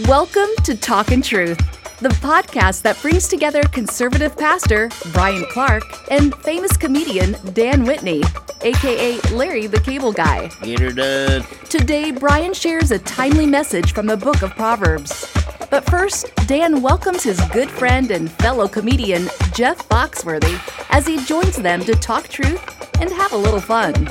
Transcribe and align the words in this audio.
Welcome 0.00 0.48
to 0.64 0.76
Talkin' 0.76 1.22
Truth, 1.22 1.56
the 2.00 2.08
podcast 2.08 2.82
that 2.82 3.00
brings 3.00 3.28
together 3.28 3.62
conservative 3.62 4.36
pastor 4.36 4.90
Brian 5.12 5.46
Clark 5.52 5.84
and 6.10 6.34
famous 6.38 6.76
comedian 6.76 7.36
Dan 7.52 7.84
Whitney, 7.84 8.24
aka 8.62 9.20
Larry 9.30 9.68
the 9.68 9.78
Cable 9.78 10.12
Guy. 10.12 10.48
Get 10.62 10.80
her 10.80 10.90
done. 10.90 11.44
Today, 11.68 12.10
Brian 12.10 12.52
shares 12.52 12.90
a 12.90 12.98
timely 12.98 13.46
message 13.46 13.92
from 13.92 14.06
the 14.06 14.16
book 14.16 14.42
of 14.42 14.50
Proverbs. 14.56 15.32
But 15.70 15.88
first, 15.88 16.26
Dan 16.48 16.82
welcomes 16.82 17.22
his 17.22 17.40
good 17.52 17.70
friend 17.70 18.10
and 18.10 18.28
fellow 18.28 18.66
comedian 18.66 19.28
Jeff 19.52 19.88
Foxworthy 19.88 20.58
as 20.90 21.06
he 21.06 21.24
joins 21.24 21.54
them 21.54 21.84
to 21.84 21.94
talk 21.94 22.26
truth 22.26 23.00
and 23.00 23.12
have 23.12 23.32
a 23.32 23.36
little 23.36 23.60
fun. 23.60 24.08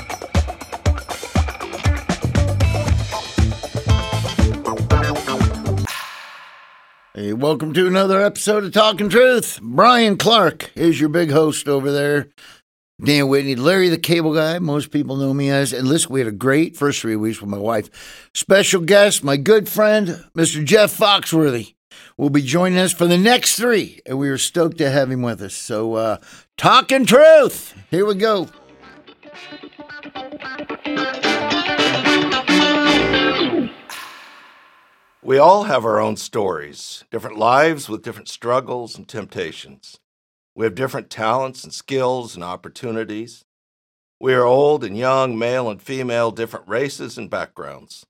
Hey, 7.16 7.32
welcome 7.32 7.72
to 7.74 7.86
another 7.86 8.20
episode 8.20 8.64
of 8.64 8.72
Talking 8.72 9.08
Truth. 9.08 9.60
Brian 9.62 10.16
Clark 10.16 10.72
is 10.74 10.98
your 10.98 11.08
big 11.08 11.30
host 11.30 11.68
over 11.68 11.92
there. 11.92 12.30
Dan 13.04 13.28
Whitney, 13.28 13.54
Larry 13.54 13.88
the 13.88 13.98
Cable 13.98 14.34
Guy, 14.34 14.58
most 14.58 14.90
people 14.90 15.14
know 15.14 15.32
me 15.32 15.48
as. 15.48 15.72
And 15.72 15.86
listen, 15.86 16.12
we 16.12 16.18
had 16.18 16.26
a 16.26 16.32
great 16.32 16.76
first 16.76 17.00
three 17.00 17.14
weeks 17.14 17.40
with 17.40 17.48
my 17.48 17.58
wife. 17.58 18.28
Special 18.34 18.80
guest, 18.80 19.22
my 19.22 19.36
good 19.36 19.68
friend, 19.68 20.24
Mr. 20.36 20.64
Jeff 20.64 20.98
Foxworthy, 20.98 21.74
will 22.18 22.30
be 22.30 22.42
joining 22.42 22.80
us 22.80 22.92
for 22.92 23.06
the 23.06 23.16
next 23.16 23.54
three. 23.54 24.00
And 24.04 24.18
we 24.18 24.28
are 24.28 24.36
stoked 24.36 24.78
to 24.78 24.90
have 24.90 25.08
him 25.08 25.22
with 25.22 25.40
us. 25.40 25.54
So, 25.54 25.94
uh, 25.94 26.16
Talking 26.56 27.06
Truth, 27.06 27.76
here 27.92 28.06
we 28.06 28.16
go. 28.16 28.48
We 35.26 35.38
all 35.38 35.62
have 35.62 35.86
our 35.86 36.00
own 36.00 36.18
stories, 36.18 37.04
different 37.10 37.38
lives 37.38 37.88
with 37.88 38.02
different 38.02 38.28
struggles 38.28 38.98
and 38.98 39.08
temptations. 39.08 39.98
We 40.54 40.66
have 40.66 40.74
different 40.74 41.08
talents 41.08 41.64
and 41.64 41.72
skills 41.72 42.34
and 42.34 42.44
opportunities. 42.44 43.42
We 44.20 44.34
are 44.34 44.44
old 44.44 44.84
and 44.84 44.98
young, 44.98 45.38
male 45.38 45.70
and 45.70 45.80
female, 45.80 46.30
different 46.30 46.68
races 46.68 47.16
and 47.16 47.30
backgrounds. 47.30 48.04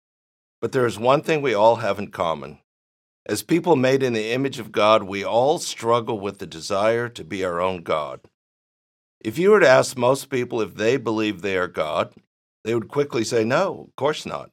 But 0.60 0.72
there 0.72 0.86
is 0.86 0.98
one 0.98 1.22
thing 1.22 1.40
we 1.40 1.54
all 1.54 1.76
have 1.76 2.00
in 2.00 2.10
common. 2.10 2.58
As 3.24 3.44
people 3.44 3.76
made 3.76 4.02
in 4.02 4.12
the 4.12 4.32
image 4.32 4.58
of 4.58 4.72
God, 4.72 5.04
we 5.04 5.22
all 5.22 5.60
struggle 5.60 6.18
with 6.18 6.40
the 6.40 6.48
desire 6.48 7.08
to 7.10 7.22
be 7.22 7.44
our 7.44 7.60
own 7.60 7.84
God. 7.84 8.22
If 9.20 9.38
you 9.38 9.52
were 9.52 9.60
to 9.60 9.68
ask 9.68 9.96
most 9.96 10.30
people 10.30 10.60
if 10.60 10.74
they 10.74 10.96
believe 10.96 11.42
they 11.42 11.56
are 11.58 11.68
God, 11.68 12.12
they 12.64 12.74
would 12.74 12.88
quickly 12.88 13.22
say, 13.22 13.44
no, 13.44 13.86
of 13.86 13.94
course 13.94 14.26
not. 14.26 14.50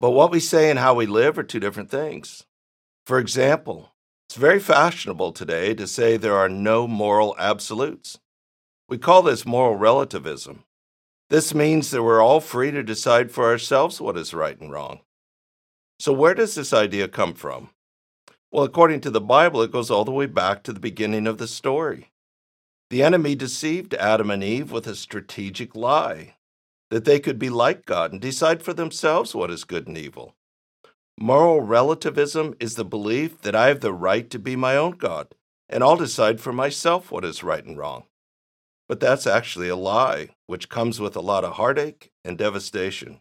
But 0.00 0.10
what 0.10 0.30
we 0.30 0.40
say 0.40 0.70
and 0.70 0.78
how 0.78 0.94
we 0.94 1.06
live 1.06 1.38
are 1.38 1.42
two 1.42 1.60
different 1.60 1.90
things. 1.90 2.46
For 3.04 3.18
example, 3.18 3.92
it's 4.28 4.36
very 4.36 4.58
fashionable 4.58 5.32
today 5.32 5.74
to 5.74 5.86
say 5.86 6.16
there 6.16 6.36
are 6.36 6.48
no 6.48 6.88
moral 6.88 7.36
absolutes. 7.38 8.18
We 8.88 8.96
call 8.96 9.22
this 9.22 9.44
moral 9.44 9.76
relativism. 9.76 10.64
This 11.28 11.54
means 11.54 11.90
that 11.90 12.02
we're 12.02 12.22
all 12.22 12.40
free 12.40 12.70
to 12.70 12.82
decide 12.82 13.30
for 13.30 13.44
ourselves 13.44 14.00
what 14.00 14.16
is 14.16 14.32
right 14.34 14.58
and 14.58 14.72
wrong. 14.72 15.00
So, 15.98 16.12
where 16.12 16.34
does 16.34 16.54
this 16.54 16.72
idea 16.72 17.06
come 17.06 17.34
from? 17.34 17.70
Well, 18.50 18.64
according 18.64 19.02
to 19.02 19.10
the 19.10 19.20
Bible, 19.20 19.62
it 19.62 19.70
goes 19.70 19.90
all 19.90 20.04
the 20.04 20.10
way 20.10 20.26
back 20.26 20.64
to 20.64 20.72
the 20.72 20.80
beginning 20.80 21.26
of 21.26 21.38
the 21.38 21.46
story. 21.46 22.10
The 22.88 23.02
enemy 23.02 23.36
deceived 23.36 23.94
Adam 23.94 24.30
and 24.30 24.42
Eve 24.42 24.72
with 24.72 24.86
a 24.88 24.96
strategic 24.96 25.76
lie 25.76 26.34
that 26.90 27.04
they 27.04 27.20
could 27.20 27.38
be 27.38 27.50
like 27.50 27.86
God 27.86 28.12
and 28.12 28.20
decide 28.20 28.62
for 28.62 28.72
themselves 28.72 29.34
what 29.34 29.50
is 29.50 29.64
good 29.64 29.86
and 29.86 29.96
evil. 29.96 30.34
Moral 31.18 31.60
relativism 31.60 32.54
is 32.60 32.74
the 32.74 32.84
belief 32.84 33.42
that 33.42 33.54
I 33.54 33.68
have 33.68 33.80
the 33.80 33.92
right 33.92 34.28
to 34.30 34.38
be 34.38 34.56
my 34.56 34.76
own 34.76 34.92
God 34.92 35.34
and 35.70 35.84
I'll 35.84 35.96
decide 35.96 36.40
for 36.40 36.52
myself 36.52 37.10
what 37.10 37.24
is 37.24 37.44
right 37.44 37.64
and 37.64 37.78
wrong. 37.78 38.04
But 38.88 38.98
that's 38.98 39.26
actually 39.26 39.68
a 39.68 39.76
lie, 39.76 40.30
which 40.46 40.68
comes 40.68 41.00
with 41.00 41.14
a 41.14 41.20
lot 41.20 41.44
of 41.44 41.52
heartache 41.52 42.10
and 42.24 42.36
devastation. 42.36 43.20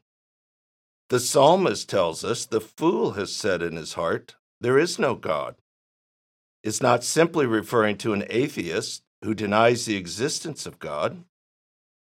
The 1.09 1.19
psalmist 1.19 1.87
tells 1.87 2.23
us 2.23 2.45
the 2.45 2.59
fool 2.59 3.11
has 3.11 3.31
said 3.31 3.61
in 3.61 3.75
his 3.75 3.93
heart, 3.93 4.35
There 4.59 4.79
is 4.79 4.97
no 4.97 5.13
God. 5.13 5.55
It's 6.63 6.81
not 6.81 7.03
simply 7.03 7.45
referring 7.45 7.97
to 7.99 8.13
an 8.13 8.25
atheist 8.29 9.03
who 9.23 9.33
denies 9.33 9.85
the 9.85 9.95
existence 9.95 10.65
of 10.65 10.79
God. 10.79 11.23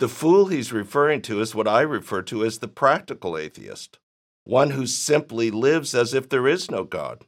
The 0.00 0.08
fool 0.08 0.46
he's 0.46 0.72
referring 0.72 1.20
to 1.22 1.42
is 1.42 1.54
what 1.54 1.68
I 1.68 1.82
refer 1.82 2.22
to 2.22 2.42
as 2.42 2.58
the 2.58 2.68
practical 2.68 3.36
atheist, 3.36 3.98
one 4.44 4.70
who 4.70 4.86
simply 4.86 5.50
lives 5.50 5.94
as 5.94 6.14
if 6.14 6.26
there 6.26 6.48
is 6.48 6.70
no 6.70 6.84
God. 6.84 7.26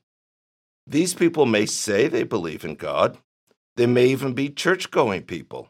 These 0.86 1.12
people 1.12 1.44
may 1.44 1.66
say 1.66 2.08
they 2.08 2.22
believe 2.22 2.64
in 2.64 2.76
God, 2.76 3.18
they 3.76 3.84
may 3.84 4.06
even 4.06 4.32
be 4.32 4.48
church 4.48 4.90
going 4.90 5.24
people. 5.24 5.68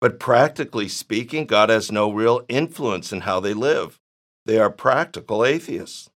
But 0.00 0.20
practically 0.20 0.86
speaking, 0.86 1.44
God 1.44 1.70
has 1.70 1.90
no 1.90 2.08
real 2.08 2.44
influence 2.48 3.12
in 3.12 3.22
how 3.22 3.40
they 3.40 3.52
live. 3.52 3.98
They 4.46 4.60
are 4.60 4.70
practical 4.70 5.44
atheists. 5.44 6.08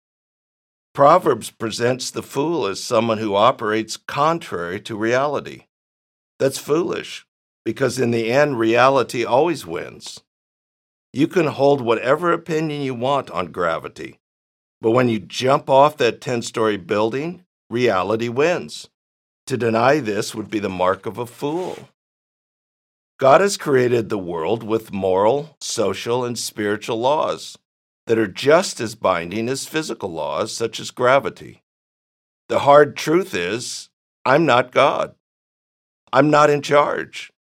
Proverbs 0.95 1.51
presents 1.51 2.13
the 2.13 2.23
fool 2.23 2.65
as 2.65 2.81
someone 2.81 3.19
who 3.19 3.35
operates 3.35 3.97
contrary 3.97 4.81
to 4.83 4.95
reality. 4.95 5.65
That's 6.39 6.59
foolish 6.59 7.27
because 7.65 7.99
in 7.99 8.11
the 8.11 8.31
end, 8.31 8.59
reality 8.59 9.25
always 9.25 9.67
wins. 9.67 10.23
You 11.13 11.27
can 11.27 11.47
hold 11.47 11.81
whatever 11.81 12.33
opinion 12.33 12.83
you 12.83 12.95
want 12.95 13.31
on 13.31 13.53
gravity, 13.53 14.19
but 14.81 14.93
when 14.93 15.09
you 15.09 15.19
jump 15.19 15.69
off 15.69 15.97
that 15.97 16.21
10 16.21 16.43
story 16.43 16.77
building, 16.77 17.45
reality 17.71 18.29
wins. 18.29 18.89
To 19.47 19.57
deny 19.57 20.01
this 20.01 20.35
would 20.35 20.51
be 20.51 20.59
the 20.59 20.69
mark 20.69 21.07
of 21.07 21.17
a 21.19 21.27
fool. 21.27 21.89
God 23.19 23.41
has 23.41 23.57
created 23.57 24.09
the 24.09 24.19
world 24.19 24.63
with 24.63 24.93
moral, 24.93 25.57
social, 25.61 26.25
and 26.25 26.39
spiritual 26.39 27.01
laws 27.01 27.59
that 28.07 28.19
are 28.19 28.29
just 28.29 28.81
as 28.81 28.95
binding 28.95 29.49
as 29.49 29.67
physical 29.67 30.11
laws, 30.11 30.55
such 30.55 30.79
as 30.79 30.91
gravity. 30.91 31.63
The 32.49 32.61
hard 32.61 32.97
truth 32.97 33.35
is, 33.35 33.91
I'm 34.25 34.47
not 34.47 34.73
God. 34.73 35.15
I'm 36.13 36.31
not 36.31 36.49
in 36.49 36.63
charge. 36.63 37.33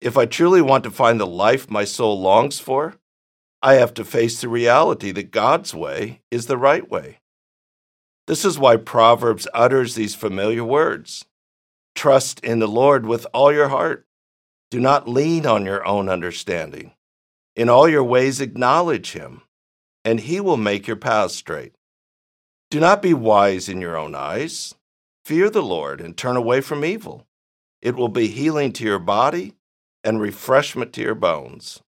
If 0.00 0.16
I 0.16 0.24
truly 0.24 0.62
want 0.62 0.84
to 0.84 0.90
find 0.90 1.20
the 1.20 1.26
life 1.26 1.70
my 1.70 1.84
soul 1.84 2.20
longs 2.20 2.58
for, 2.58 2.94
I 3.62 3.74
have 3.74 3.92
to 3.94 4.04
face 4.04 4.40
the 4.40 4.48
reality 4.48 5.12
that 5.12 5.30
God's 5.30 5.74
way 5.74 6.22
is 6.30 6.46
the 6.46 6.56
right 6.56 6.88
way. 6.88 7.20
This 8.26 8.44
is 8.44 8.58
why 8.58 8.76
Proverbs 8.76 9.46
utters 9.52 9.94
these 9.94 10.14
familiar 10.14 10.64
words 10.64 11.26
Trust 11.94 12.40
in 12.40 12.60
the 12.60 12.68
Lord 12.68 13.04
with 13.04 13.26
all 13.34 13.52
your 13.52 13.68
heart. 13.68 14.06
Do 14.70 14.80
not 14.80 15.08
lean 15.08 15.44
on 15.44 15.66
your 15.66 15.86
own 15.86 16.08
understanding. 16.08 16.92
In 17.56 17.68
all 17.68 17.88
your 17.88 18.04
ways, 18.04 18.40
acknowledge 18.40 19.12
him, 19.12 19.42
and 20.04 20.20
he 20.20 20.40
will 20.40 20.56
make 20.56 20.86
your 20.86 20.96
paths 20.96 21.34
straight. 21.34 21.74
Do 22.70 22.80
not 22.80 23.02
be 23.02 23.12
wise 23.12 23.68
in 23.68 23.80
your 23.80 23.98
own 23.98 24.14
eyes. 24.14 24.74
Fear 25.24 25.50
the 25.50 25.62
Lord 25.62 26.00
and 26.00 26.16
turn 26.16 26.36
away 26.36 26.60
from 26.60 26.84
evil. 26.84 27.26
It 27.82 27.96
will 27.96 28.08
be 28.08 28.28
healing 28.28 28.72
to 28.74 28.84
your 28.84 29.00
body 29.00 29.54
and 30.04 30.20
refreshment 30.20 30.92
to 30.94 31.02
your 31.02 31.14
bones. 31.14 31.80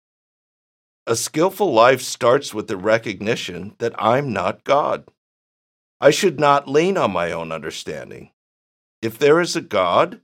A 1.07 1.17
skillful 1.17 1.73
life 1.73 2.01
starts 2.01 2.55
with 2.55 2.69
the 2.69 2.77
recognition 2.77 3.75
that 3.79 3.95
I'm 3.99 4.33
not 4.33 4.65
God. 4.65 5.09
I 6.01 6.11
should 6.11 6.39
not 6.39 6.69
lean 6.69 6.97
on 6.97 7.13
my 7.13 7.33
own 7.33 7.51
understanding. 7.53 8.31
If 9.01 9.19
there 9.19 9.41
is 9.41 9.57
a 9.57 9.61
God, 9.61 10.21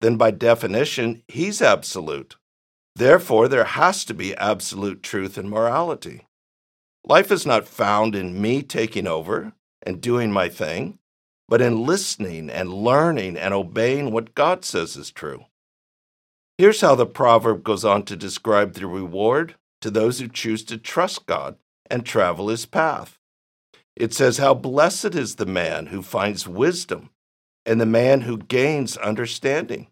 then 0.00 0.16
by 0.16 0.32
definition, 0.32 1.22
he's 1.28 1.62
absolute. 1.62 2.36
Therefore, 2.96 3.46
there 3.46 3.64
has 3.64 4.04
to 4.06 4.14
be 4.14 4.34
absolute 4.36 5.02
truth 5.02 5.38
and 5.38 5.48
morality. 5.48 6.26
Life 7.04 7.30
is 7.30 7.46
not 7.46 7.68
found 7.68 8.16
in 8.16 8.40
me 8.40 8.62
taking 8.62 9.06
over 9.06 9.52
and 9.84 10.00
doing 10.00 10.32
my 10.32 10.48
thing, 10.48 10.98
but 11.48 11.62
in 11.62 11.86
listening 11.86 12.50
and 12.50 12.72
learning 12.72 13.36
and 13.36 13.54
obeying 13.54 14.10
what 14.10 14.34
God 14.34 14.64
says 14.64 14.96
is 14.96 15.10
true. 15.10 15.44
Here's 16.58 16.80
how 16.80 16.96
the 16.96 17.06
proverb 17.06 17.62
goes 17.62 17.84
on 17.84 18.02
to 18.06 18.16
describe 18.16 18.72
the 18.72 18.88
reward 18.88 19.54
to 19.80 19.92
those 19.92 20.18
who 20.18 20.26
choose 20.26 20.64
to 20.64 20.76
trust 20.76 21.24
God 21.24 21.56
and 21.88 22.04
travel 22.04 22.48
his 22.48 22.66
path. 22.66 23.16
It 23.94 24.12
says, 24.12 24.38
How 24.38 24.54
blessed 24.54 25.14
is 25.14 25.36
the 25.36 25.46
man 25.46 25.86
who 25.86 26.02
finds 26.02 26.48
wisdom 26.48 27.10
and 27.64 27.80
the 27.80 27.86
man 27.86 28.22
who 28.22 28.38
gains 28.38 28.96
understanding. 28.96 29.86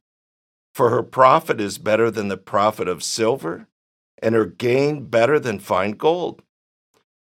For 0.75 0.91
her 0.91 1.05
profit 1.05 1.61
is 1.61 1.79
better 1.79 2.11
than 2.11 2.27
the 2.29 2.37
profit 2.37 2.89
of 2.89 3.05
silver, 3.05 3.69
and 4.21 4.35
her 4.35 4.45
gain 4.45 5.05
better 5.05 5.39
than 5.39 5.61
fine 5.61 5.93
gold. 5.93 6.43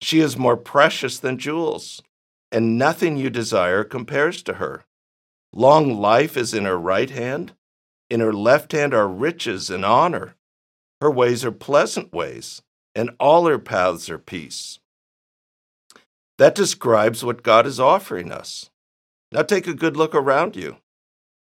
She 0.01 0.21
is 0.21 0.37
more 0.37 0.57
precious 0.57 1.19
than 1.19 1.37
jewels, 1.37 2.01
and 2.51 2.79
nothing 2.79 3.15
you 3.15 3.29
desire 3.29 3.83
compares 3.83 4.41
to 4.43 4.55
her. 4.55 4.85
Long 5.53 5.99
life 5.99 6.35
is 6.35 6.53
in 6.53 6.65
her 6.65 6.79
right 6.79 7.11
hand 7.11 7.53
in 8.09 8.19
her 8.19 8.33
left 8.33 8.71
hand 8.71 8.93
are 8.93 9.07
riches 9.07 9.69
and 9.69 9.83
honor. 9.83 10.35
Her 11.01 11.11
ways 11.11 11.43
are 11.43 11.51
pleasant 11.51 12.13
ways, 12.13 12.61
and 12.93 13.11
all 13.19 13.45
her 13.47 13.59
paths 13.59 14.09
are 14.09 14.17
peace. 14.17 14.79
That 16.37 16.55
describes 16.55 17.23
what 17.23 17.43
God 17.43 17.65
is 17.65 17.79
offering 17.79 18.31
us. 18.31 18.69
Now 19.31 19.41
take 19.41 19.67
a 19.67 19.73
good 19.73 19.97
look 19.97 20.13
around 20.13 20.55
you. 20.55 20.77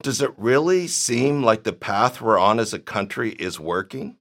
Does 0.02 0.22
it 0.22 0.34
really 0.38 0.88
seem 0.88 1.44
like 1.44 1.64
the 1.64 1.74
path 1.74 2.22
we're 2.22 2.40
on 2.40 2.60
as 2.60 2.74
a 2.74 2.80
country 2.80 3.32
is 3.32 3.60
working? 3.60 4.16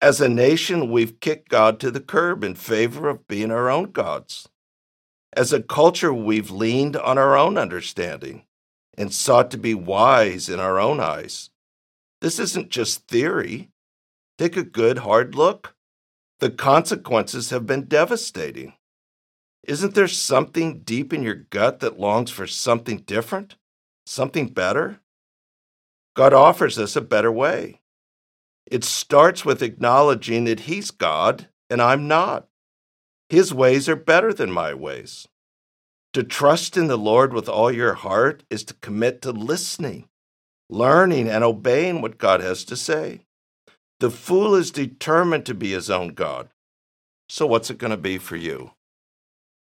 As 0.00 0.20
a 0.20 0.28
nation, 0.28 0.90
we've 0.92 1.18
kicked 1.18 1.48
God 1.48 1.80
to 1.80 1.90
the 1.90 2.00
curb 2.00 2.44
in 2.44 2.54
favor 2.54 3.08
of 3.08 3.26
being 3.26 3.50
our 3.50 3.68
own 3.68 3.90
gods. 3.90 4.48
As 5.32 5.52
a 5.52 5.62
culture, 5.62 6.14
we've 6.14 6.52
leaned 6.52 6.96
on 6.96 7.18
our 7.18 7.36
own 7.36 7.58
understanding 7.58 8.44
and 8.98 9.14
sought 9.14 9.50
to 9.52 9.56
be 9.56 9.74
wise 9.74 10.48
in 10.48 10.58
our 10.58 10.80
own 10.80 10.98
eyes. 10.98 11.50
This 12.20 12.40
isn't 12.40 12.70
just 12.70 13.06
theory. 13.06 13.70
Take 14.36 14.56
a 14.56 14.64
good, 14.64 14.98
hard 14.98 15.36
look. 15.36 15.76
The 16.40 16.50
consequences 16.50 17.50
have 17.50 17.64
been 17.64 17.84
devastating. 17.84 18.74
Isn't 19.62 19.94
there 19.94 20.08
something 20.08 20.80
deep 20.80 21.12
in 21.12 21.22
your 21.22 21.36
gut 21.36 21.78
that 21.80 22.00
longs 22.00 22.32
for 22.32 22.46
something 22.48 22.98
different? 22.98 23.54
Something 24.04 24.48
better? 24.48 24.98
God 26.16 26.32
offers 26.32 26.76
us 26.78 26.96
a 26.96 27.00
better 27.00 27.30
way. 27.30 27.80
It 28.66 28.82
starts 28.82 29.44
with 29.44 29.62
acknowledging 29.62 30.44
that 30.44 30.60
He's 30.60 30.90
God 30.90 31.48
and 31.70 31.80
I'm 31.80 32.08
not. 32.08 32.48
His 33.28 33.54
ways 33.54 33.88
are 33.88 33.96
better 33.96 34.32
than 34.32 34.50
my 34.50 34.74
ways. 34.74 35.28
To 36.14 36.22
trust 36.22 36.76
in 36.76 36.86
the 36.86 36.96
Lord 36.96 37.34
with 37.34 37.48
all 37.48 37.70
your 37.70 37.94
heart 37.94 38.42
is 38.48 38.64
to 38.64 38.74
commit 38.74 39.20
to 39.22 39.30
listening, 39.30 40.08
learning, 40.70 41.28
and 41.28 41.44
obeying 41.44 42.00
what 42.00 42.18
God 42.18 42.40
has 42.40 42.64
to 42.64 42.76
say. 42.76 43.20
The 44.00 44.10
fool 44.10 44.54
is 44.54 44.70
determined 44.70 45.44
to 45.46 45.54
be 45.54 45.72
his 45.72 45.90
own 45.90 46.14
God. 46.14 46.48
So, 47.28 47.46
what's 47.46 47.70
it 47.70 47.78
going 47.78 47.90
to 47.90 47.98
be 47.98 48.16
for 48.16 48.36
you? 48.36 48.70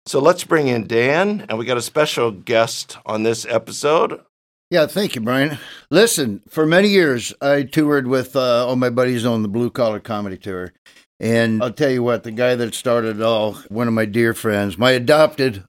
So, 0.05 0.19
let's 0.19 0.43
bring 0.43 0.67
in 0.67 0.85
Dan, 0.85 1.45
and 1.49 1.57
we 1.57 1.65
got 1.65 1.77
a 1.77 1.81
special 1.81 2.31
guest 2.31 2.97
on 3.07 3.23
this 3.23 3.45
episode. 3.45 4.21
Yeah, 4.69 4.85
thank 4.85 5.15
you, 5.15 5.21
Brian. 5.21 5.57
Listen, 5.89 6.43
for 6.47 6.67
many 6.67 6.89
years, 6.89 7.33
I 7.41 7.63
toured 7.63 8.05
with 8.05 8.35
uh, 8.35 8.67
all 8.67 8.75
my 8.75 8.91
buddies 8.91 9.25
on 9.25 9.41
the 9.41 9.47
Blue 9.47 9.71
Collar 9.71 9.99
Comedy 9.99 10.37
Tour. 10.37 10.73
And 11.19 11.63
I'll 11.63 11.73
tell 11.73 11.89
you 11.89 12.03
what, 12.03 12.23
the 12.23 12.31
guy 12.31 12.53
that 12.55 12.75
started 12.75 13.17
it 13.17 13.23
all, 13.23 13.53
one 13.69 13.87
of 13.87 13.95
my 13.95 14.05
dear 14.05 14.35
friends, 14.35 14.77
my 14.77 14.91
adopted 14.91 15.63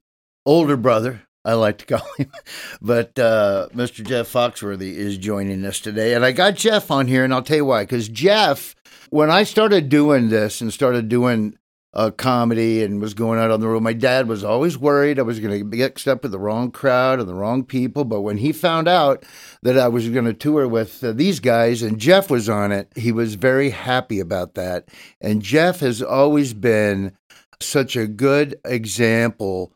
older 0.47 0.77
brother, 0.77 1.23
I 1.45 1.55
like 1.55 1.79
to 1.79 1.87
call 1.97 2.07
him, 2.19 2.33
but 2.81 3.19
uh, 3.19 3.69
Mr. 3.75 4.07
Jeff 4.07 4.33
Foxworthy 4.33 4.95
is 4.95 5.19
joining 5.19 5.65
us 5.65 5.81
today. 5.81 6.15
And 6.15 6.25
I 6.25 6.33
got 6.33 6.55
Jeff 6.55 6.91
on 6.91 7.07
here, 7.09 7.25
and 7.25 7.33
I'll 7.33 7.43
tell 7.43 7.59
you 7.59 7.65
why. 7.65 7.85
Because 7.85 8.09
Jeff, 8.09 8.75
when 9.11 9.31
I 9.31 9.45
started 9.45 9.89
doing 9.89 10.29
this 10.29 10.61
and 10.61 10.73
started 10.73 11.09
doing 11.09 11.57
uh, 11.93 12.11
comedy 12.11 12.83
and 12.83 13.01
was 13.01 13.15
going 13.15 13.39
out 13.39 13.51
on 13.51 13.61
the 13.61 13.67
road. 13.67 13.83
My 13.83 13.93
dad 13.93 14.29
was 14.29 14.45
always 14.45 14.79
worried 14.79 15.19
I 15.19 15.23
was 15.23 15.41
going 15.41 15.51
to 15.51 15.59
get 15.59 15.79
mixed 15.79 16.07
up 16.07 16.23
with 16.23 16.33
the 16.33 16.39
wrong 16.39 16.71
crowd 16.71 17.19
and 17.19 17.29
the 17.29 17.35
wrong 17.35 17.65
people. 17.65 18.05
But 18.05 18.21
when 18.21 18.39
he 18.39 18.53
found 18.53 18.89
out 18.89 19.25
that 19.63 19.77
I 19.77 19.89
was 19.89 20.09
going 20.09 20.25
to 20.27 20.35
tour 20.35 20.69
with 20.69 21.03
uh, 21.03 21.13
these 21.13 21.41
guys 21.41 21.83
and 21.83 21.99
Jeff 21.99 22.31
was 22.31 22.49
on 22.49 22.71
it, 22.73 22.93
he 22.95 23.13
was 23.13 23.35
very 23.35 23.71
happy 23.71 24.21
about 24.21 24.55
that. 24.55 24.89
And 25.21 25.43
Jeff 25.43 25.81
has 25.81 26.01
always 26.03 26.55
been 26.55 27.17
such 27.61 27.97
a 27.97 28.07
good 28.07 28.59
example 28.65 29.73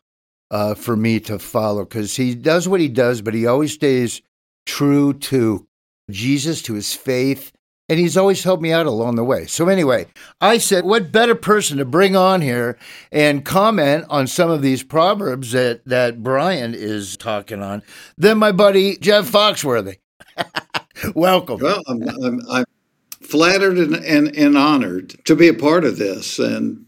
uh, 0.55 0.73
for 0.73 0.95
me 0.95 1.19
to 1.19 1.37
follow 1.37 1.83
because 1.83 2.15
he 2.15 2.33
does 2.33 2.65
what 2.65 2.79
he 2.79 2.87
does, 2.87 3.21
but 3.21 3.33
he 3.33 3.45
always 3.45 3.73
stays 3.73 4.21
true 4.65 5.11
to 5.11 5.67
Jesus, 6.09 6.61
to 6.61 6.75
his 6.75 6.93
faith, 6.93 7.51
and 7.89 7.99
he's 7.99 8.15
always 8.15 8.41
helped 8.41 8.63
me 8.63 8.71
out 8.71 8.85
along 8.85 9.15
the 9.15 9.23
way. 9.25 9.47
So, 9.47 9.67
anyway, 9.67 10.07
I 10.39 10.57
said, 10.59 10.85
what 10.85 11.11
better 11.11 11.35
person 11.35 11.77
to 11.79 11.85
bring 11.85 12.15
on 12.15 12.39
here 12.39 12.77
and 13.11 13.43
comment 13.43 14.05
on 14.09 14.27
some 14.27 14.49
of 14.49 14.61
these 14.61 14.81
proverbs 14.81 15.51
that, 15.51 15.83
that 15.87 16.23
Brian 16.23 16.73
is 16.73 17.17
talking 17.17 17.61
on 17.61 17.83
than 18.17 18.37
my 18.37 18.53
buddy 18.53 18.95
Jeff 18.95 19.29
Foxworthy. 19.29 19.97
Welcome. 21.15 21.59
Well, 21.59 21.83
I'm, 21.85 22.01
I'm, 22.23 22.41
I'm 22.49 22.65
flattered 23.19 23.77
and, 23.77 23.95
and, 23.95 24.33
and, 24.37 24.57
honored 24.57 25.15
to 25.25 25.35
be 25.35 25.49
a 25.49 25.53
part 25.53 25.83
of 25.83 25.97
this. 25.97 26.39
And, 26.39 26.84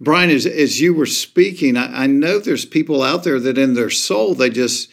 Brian, 0.00 0.30
as, 0.30 0.46
as 0.46 0.80
you 0.80 0.94
were 0.94 1.06
speaking, 1.06 1.76
I, 1.76 2.04
I 2.04 2.06
know 2.06 2.38
there's 2.38 2.64
people 2.64 3.02
out 3.02 3.22
there 3.22 3.38
that 3.38 3.58
in 3.58 3.74
their 3.74 3.90
soul, 3.90 4.34
they 4.34 4.48
just, 4.48 4.90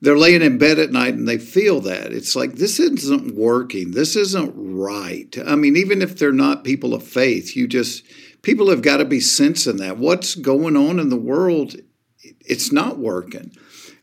they're 0.00 0.16
laying 0.16 0.42
in 0.42 0.56
bed 0.56 0.78
at 0.78 0.90
night 0.90 1.14
and 1.14 1.28
they 1.28 1.38
feel 1.38 1.80
that. 1.82 2.12
It's 2.12 2.34
like, 2.34 2.54
this 2.54 2.80
isn't 2.80 3.34
working. 3.34 3.90
This 3.90 4.16
isn't 4.16 4.54
right. 4.56 5.36
I 5.46 5.56
mean, 5.56 5.76
even 5.76 6.00
if 6.00 6.18
they're 6.18 6.32
not 6.32 6.64
people 6.64 6.94
of 6.94 7.02
faith, 7.02 7.54
you 7.54 7.68
just, 7.68 8.02
people 8.40 8.70
have 8.70 8.80
got 8.80 8.96
to 8.98 9.04
be 9.04 9.20
sensing 9.20 9.76
that. 9.76 9.98
What's 9.98 10.34
going 10.34 10.76
on 10.76 10.98
in 10.98 11.10
the 11.10 11.16
world, 11.16 11.76
it's 12.22 12.72
not 12.72 12.98
working. 12.98 13.52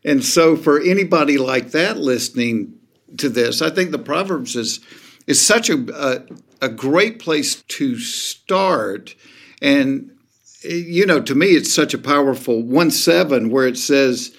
And 0.04 0.22
so, 0.22 0.56
for 0.56 0.80
anybody 0.80 1.38
like 1.38 1.70
that 1.70 1.96
listening 1.96 2.74
to 3.16 3.28
this, 3.28 3.62
I 3.62 3.70
think 3.70 3.90
the 3.90 3.98
Proverbs 3.98 4.54
is, 4.54 4.80
is 5.26 5.44
such 5.44 5.70
a, 5.70 5.86
a, 5.94 6.66
a 6.66 6.68
great 6.68 7.18
place 7.18 7.62
to 7.62 7.98
start. 7.98 9.14
And, 9.62 10.10
you 10.64 11.06
know, 11.06 11.20
to 11.20 11.34
me, 11.34 11.48
it's 11.48 11.72
such 11.72 11.94
a 11.94 11.98
powerful 11.98 12.62
1 12.62 12.90
7 12.90 13.50
where 13.50 13.66
it 13.66 13.78
says, 13.78 14.34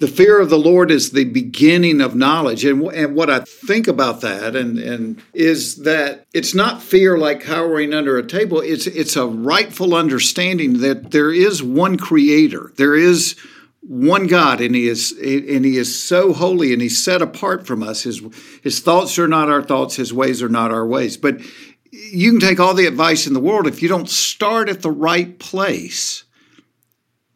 the 0.00 0.08
fear 0.08 0.40
of 0.40 0.48
the 0.48 0.58
Lord 0.58 0.90
is 0.90 1.10
the 1.10 1.24
beginning 1.24 2.00
of 2.00 2.14
knowledge. 2.14 2.64
And, 2.64 2.82
and 2.92 3.14
what 3.14 3.28
I 3.28 3.40
think 3.40 3.86
about 3.86 4.22
that 4.22 4.56
and, 4.56 4.78
and 4.78 5.22
is 5.34 5.76
that 5.82 6.26
it's 6.32 6.54
not 6.54 6.82
fear 6.82 7.18
like 7.18 7.42
cowering 7.42 7.92
under 7.92 8.16
a 8.16 8.26
table. 8.26 8.60
It's 8.60 8.86
it's 8.86 9.14
a 9.14 9.26
rightful 9.26 9.94
understanding 9.94 10.80
that 10.80 11.10
there 11.10 11.30
is 11.30 11.62
one 11.62 11.98
creator. 11.98 12.72
There 12.76 12.96
is 12.96 13.36
one 13.82 14.26
God, 14.26 14.62
and 14.62 14.74
He 14.74 14.88
is 14.88 15.12
and 15.12 15.66
He 15.66 15.76
is 15.76 16.02
so 16.02 16.32
holy, 16.32 16.72
and 16.72 16.80
He's 16.80 17.02
set 17.02 17.20
apart 17.20 17.66
from 17.66 17.82
us. 17.82 18.02
His 18.02 18.22
His 18.62 18.80
thoughts 18.80 19.18
are 19.18 19.28
not 19.28 19.50
our 19.50 19.62
thoughts. 19.62 19.96
His 19.96 20.14
ways 20.14 20.42
are 20.42 20.48
not 20.48 20.70
our 20.70 20.86
ways. 20.86 21.18
But 21.18 21.42
you 21.90 22.30
can 22.30 22.40
take 22.40 22.60
all 22.60 22.74
the 22.74 22.86
advice 22.86 23.26
in 23.26 23.34
the 23.34 23.40
world 23.40 23.66
if 23.66 23.82
you 23.82 23.88
don't 23.88 24.08
start 24.08 24.68
at 24.68 24.82
the 24.82 24.90
right 24.90 25.38
place 25.38 26.24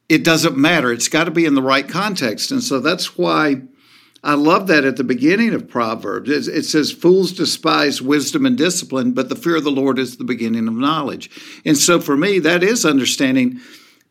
it 0.08 0.24
doesn't 0.24 0.56
matter. 0.56 0.92
It's 0.92 1.08
got 1.08 1.24
to 1.24 1.30
be 1.30 1.46
in 1.46 1.54
the 1.54 1.62
right 1.62 1.88
context. 1.88 2.50
And 2.50 2.62
so 2.62 2.80
that's 2.80 3.16
why 3.16 3.62
I 4.22 4.34
love 4.34 4.66
that 4.66 4.84
at 4.84 4.96
the 4.96 5.04
beginning 5.04 5.54
of 5.54 5.68
Proverbs. 5.68 6.48
It 6.48 6.64
says, 6.64 6.92
Fools 6.92 7.32
despise 7.32 8.02
wisdom 8.02 8.46
and 8.46 8.56
discipline, 8.56 9.12
but 9.12 9.28
the 9.28 9.36
fear 9.36 9.56
of 9.56 9.64
the 9.64 9.70
Lord 9.70 9.98
is 9.98 10.16
the 10.16 10.24
beginning 10.24 10.68
of 10.68 10.74
knowledge. 10.74 11.30
And 11.64 11.76
so 11.76 12.00
for 12.00 12.16
me, 12.16 12.38
that 12.40 12.62
is 12.62 12.84
understanding 12.84 13.60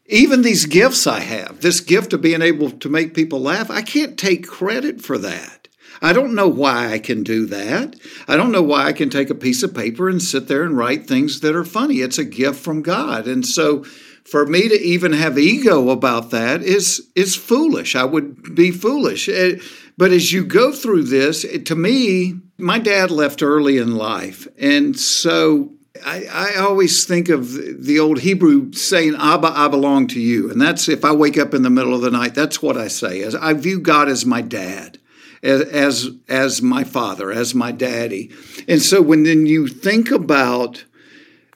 even 0.07 0.41
these 0.41 0.65
gifts 0.65 1.07
I 1.07 1.21
have, 1.21 1.61
this 1.61 1.79
gift 1.79 2.11
of 2.13 2.21
being 2.21 2.41
able 2.41 2.71
to 2.71 2.89
make 2.89 3.13
people 3.13 3.39
laugh, 3.39 3.71
I 3.71 3.81
can't 3.81 4.17
take 4.17 4.45
credit 4.45 5.01
for 5.01 5.17
that. 5.19 5.62
I 6.03 6.11
don't 6.11 6.35
know 6.35 6.49
why 6.49 6.91
I 6.91 6.99
can 6.99 7.23
do 7.23 7.45
that. 7.47 7.95
I 8.27 8.35
don't 8.35 8.51
know 8.51 8.61
why 8.61 8.85
I 8.85 8.93
can 8.93 9.09
take 9.09 9.29
a 9.29 9.35
piece 9.35 9.63
of 9.63 9.73
paper 9.73 10.09
and 10.09 10.21
sit 10.21 10.47
there 10.47 10.63
and 10.63 10.77
write 10.77 11.07
things 11.07 11.39
that 11.39 11.55
are 11.55 11.63
funny. 11.63 12.01
It's 12.01 12.17
a 12.17 12.25
gift 12.25 12.59
from 12.59 12.81
God. 12.81 13.25
And 13.25 13.45
so 13.45 13.85
for 14.25 14.45
me 14.45 14.67
to 14.67 14.79
even 14.79 15.13
have 15.13 15.39
ego 15.39 15.89
about 15.89 16.31
that 16.31 16.61
is 16.61 17.09
is 17.15 17.35
foolish. 17.35 17.95
I 17.95 18.03
would 18.03 18.53
be 18.53 18.69
foolish. 18.69 19.29
Eh, 19.29 19.55
but 19.97 20.11
as 20.11 20.33
you 20.33 20.43
go 20.43 20.73
through 20.73 21.03
this, 21.03 21.45
to 21.65 21.75
me, 21.75 22.35
my 22.57 22.79
dad 22.79 23.09
left 23.09 23.41
early 23.41 23.77
in 23.77 23.95
life, 23.95 24.47
and 24.59 24.99
so 24.99 25.71
I, 26.03 26.25
I, 26.31 26.55
always 26.55 27.05
think 27.05 27.29
of 27.29 27.53
the 27.53 27.99
old 27.99 28.21
Hebrew 28.21 28.73
saying, 28.73 29.15
Abba, 29.15 29.51
I 29.53 29.67
belong 29.67 30.07
to 30.07 30.19
you. 30.19 30.49
And 30.49 30.59
that's 30.59 30.89
if 30.89 31.05
I 31.05 31.11
wake 31.11 31.37
up 31.37 31.53
in 31.53 31.61
the 31.61 31.69
middle 31.69 31.93
of 31.93 32.01
the 32.01 32.09
night, 32.09 32.33
that's 32.33 32.63
what 32.63 32.77
I 32.77 32.87
say. 32.87 33.21
As 33.21 33.35
I 33.35 33.53
view 33.53 33.79
God 33.79 34.09
as 34.09 34.25
my 34.25 34.41
dad, 34.41 34.97
as, 35.43 36.09
as, 36.29 36.61
my 36.61 36.83
father, 36.83 37.31
as 37.31 37.53
my 37.53 37.71
daddy. 37.71 38.31
And 38.67 38.81
so 38.81 39.01
when 39.01 39.23
then 39.23 39.45
you 39.45 39.67
think 39.67 40.09
about 40.09 40.85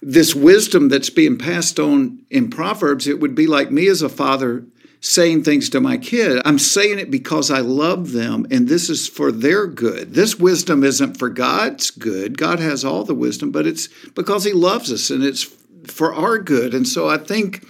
this 0.01 0.36
wisdom 0.36 0.89
that's 0.89 1.10
being 1.10 1.38
passed 1.38 1.79
on 1.79 2.20
in 2.29 2.50
Proverbs, 2.50 3.08
it 3.08 3.20
would 3.20 3.34
be 3.34 3.48
like 3.48 3.72
me 3.72 3.88
as 3.88 4.01
a 4.01 4.10
father 4.10 4.65
saying 5.00 5.44
things 5.44 5.70
to 5.70 5.79
my 5.79 5.98
kid. 5.98 6.41
I'm 6.44 6.60
saying 6.60 7.00
it 7.00 7.10
because 7.10 7.50
I 7.50 7.60
love 7.60 8.12
them 8.12 8.46
and 8.51 8.67
this 8.67 8.89
is 8.89 9.08
for 9.08 9.32
their 9.32 9.67
good. 9.67 10.13
This 10.13 10.38
wisdom 10.38 10.84
isn't 10.84 11.17
for 11.17 11.29
God's 11.29 11.91
good. 11.91 12.38
God 12.38 12.60
has 12.60 12.84
all 12.84 13.03
the 13.03 13.15
wisdom, 13.15 13.51
but 13.51 13.67
it's 13.67 13.88
because 14.10 14.44
He 14.44 14.53
loves 14.53 14.91
us 14.91 15.10
and 15.10 15.24
it's 15.24 15.44
for 15.86 16.13
our 16.13 16.39
good. 16.39 16.74
And 16.74 16.88
so 16.88 17.08
I 17.08 17.17
think 17.17 17.65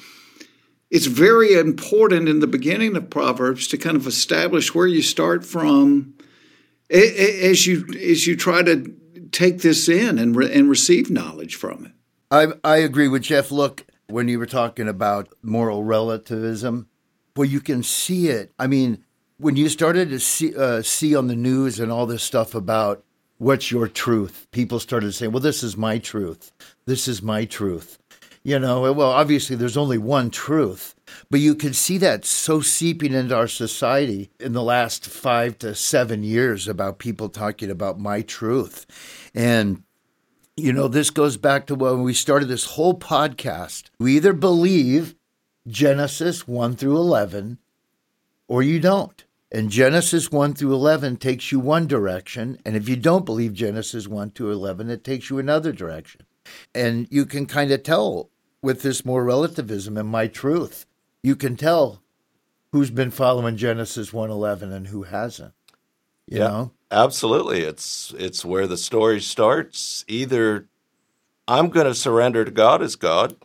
it's 0.89 1.05
very 1.05 1.53
important 1.53 2.29
in 2.29 2.39
the 2.39 2.47
beginning 2.47 2.95
of 2.95 3.09
Proverbs 3.09 3.67
to 3.69 3.77
kind 3.77 3.97
of 3.97 4.07
establish 4.07 4.73
where 4.73 4.87
you 4.87 5.01
start 5.01 5.45
from 5.45 6.13
as 6.89 7.67
you 7.67 7.85
as 8.01 8.25
you 8.27 8.35
try 8.35 8.63
to 8.63 8.93
take 9.31 9.59
this 9.61 9.89
in 9.89 10.17
and, 10.17 10.35
re- 10.35 10.53
and 10.53 10.69
receive 10.69 11.09
knowledge 11.09 11.55
from 11.55 11.85
it. 11.85 11.91
I 12.31 12.53
I 12.63 12.77
agree 12.77 13.07
with 13.07 13.23
Jeff. 13.23 13.51
Look, 13.51 13.85
when 14.07 14.27
you 14.27 14.39
were 14.39 14.45
talking 14.45 14.87
about 14.87 15.29
moral 15.41 15.83
relativism, 15.83 16.87
well, 17.35 17.45
you 17.45 17.59
can 17.59 17.83
see 17.83 18.29
it. 18.29 18.51
I 18.57 18.67
mean, 18.67 19.03
when 19.37 19.55
you 19.55 19.69
started 19.69 20.09
to 20.09 20.19
see 20.19 20.55
uh, 20.55 20.81
see 20.81 21.15
on 21.15 21.27
the 21.27 21.35
news 21.35 21.79
and 21.79 21.91
all 21.91 22.05
this 22.05 22.23
stuff 22.23 22.55
about 22.55 23.03
what's 23.37 23.71
your 23.71 23.87
truth, 23.87 24.47
people 24.51 24.79
started 24.79 25.13
saying, 25.13 25.31
"Well, 25.31 25.41
this 25.41 25.63
is 25.63 25.75
my 25.75 25.97
truth. 25.97 26.51
This 26.85 27.07
is 27.07 27.21
my 27.21 27.45
truth." 27.45 27.99
You 28.47 28.59
know, 28.59 28.93
well, 28.93 29.11
obviously, 29.11 29.57
there's 29.57 29.75
only 29.75 29.97
one 29.97 30.29
truth, 30.29 30.95
But 31.29 31.41
you 31.41 31.53
can 31.53 31.73
see 31.73 31.97
that 31.97 32.23
so 32.23 32.61
seeping 32.61 33.13
into 33.13 33.35
our 33.35 33.49
society 33.49 34.29
in 34.39 34.53
the 34.53 34.63
last 34.63 35.05
five 35.05 35.57
to 35.59 35.75
seven 35.75 36.23
years 36.23 36.65
about 36.65 36.97
people 36.97 37.27
talking 37.27 37.69
about 37.69 37.99
my 37.99 38.21
truth. 38.21 38.85
And, 39.35 39.83
you 40.55 40.71
know, 40.71 40.87
this 40.87 41.09
goes 41.09 41.35
back 41.35 41.67
to 41.67 41.75
when 41.75 42.03
we 42.03 42.13
started 42.13 42.47
this 42.47 42.63
whole 42.63 42.97
podcast. 42.97 43.89
We 43.99 44.15
either 44.15 44.31
believe 44.31 45.15
Genesis 45.67 46.47
1 46.47 46.77
through 46.77 46.95
11 46.95 47.57
or 48.47 48.63
you 48.63 48.79
don't. 48.79 49.25
And 49.51 49.69
Genesis 49.69 50.31
1 50.31 50.53
through 50.53 50.73
11 50.73 51.17
takes 51.17 51.51
you 51.51 51.59
one 51.59 51.85
direction. 51.85 52.59
And 52.65 52.77
if 52.77 52.87
you 52.87 52.95
don't 52.95 53.25
believe 53.25 53.51
Genesis 53.51 54.07
1 54.07 54.31
to 54.31 54.49
11, 54.49 54.89
it 54.89 55.03
takes 55.03 55.29
you 55.29 55.37
another 55.37 55.73
direction. 55.73 56.21
And 56.73 57.09
you 57.11 57.25
can 57.25 57.45
kind 57.45 57.71
of 57.71 57.83
tell 57.83 58.29
with 58.61 58.81
this 58.81 59.05
more 59.05 59.23
relativism 59.23 59.97
and 59.97 60.09
my 60.09 60.27
truth, 60.27 60.85
you 61.23 61.35
can 61.35 61.55
tell 61.55 62.01
who's 62.71 62.91
been 62.91 63.11
following 63.11 63.57
Genesis 63.57 64.11
1:11 64.11 64.73
and 64.73 64.87
who 64.87 65.03
hasn't. 65.03 65.53
You 66.27 66.39
yeah, 66.39 66.47
know? 66.47 66.71
Absolutely. 66.91 67.61
It's 67.61 68.13
it's 68.17 68.43
where 68.43 68.67
the 68.67 68.77
story 68.77 69.21
starts. 69.21 70.03
Either 70.07 70.67
I'm 71.47 71.69
going 71.69 71.85
to 71.87 71.95
surrender 71.95 72.43
to 72.43 72.51
God 72.51 72.81
as 72.81 72.95
God 72.95 73.35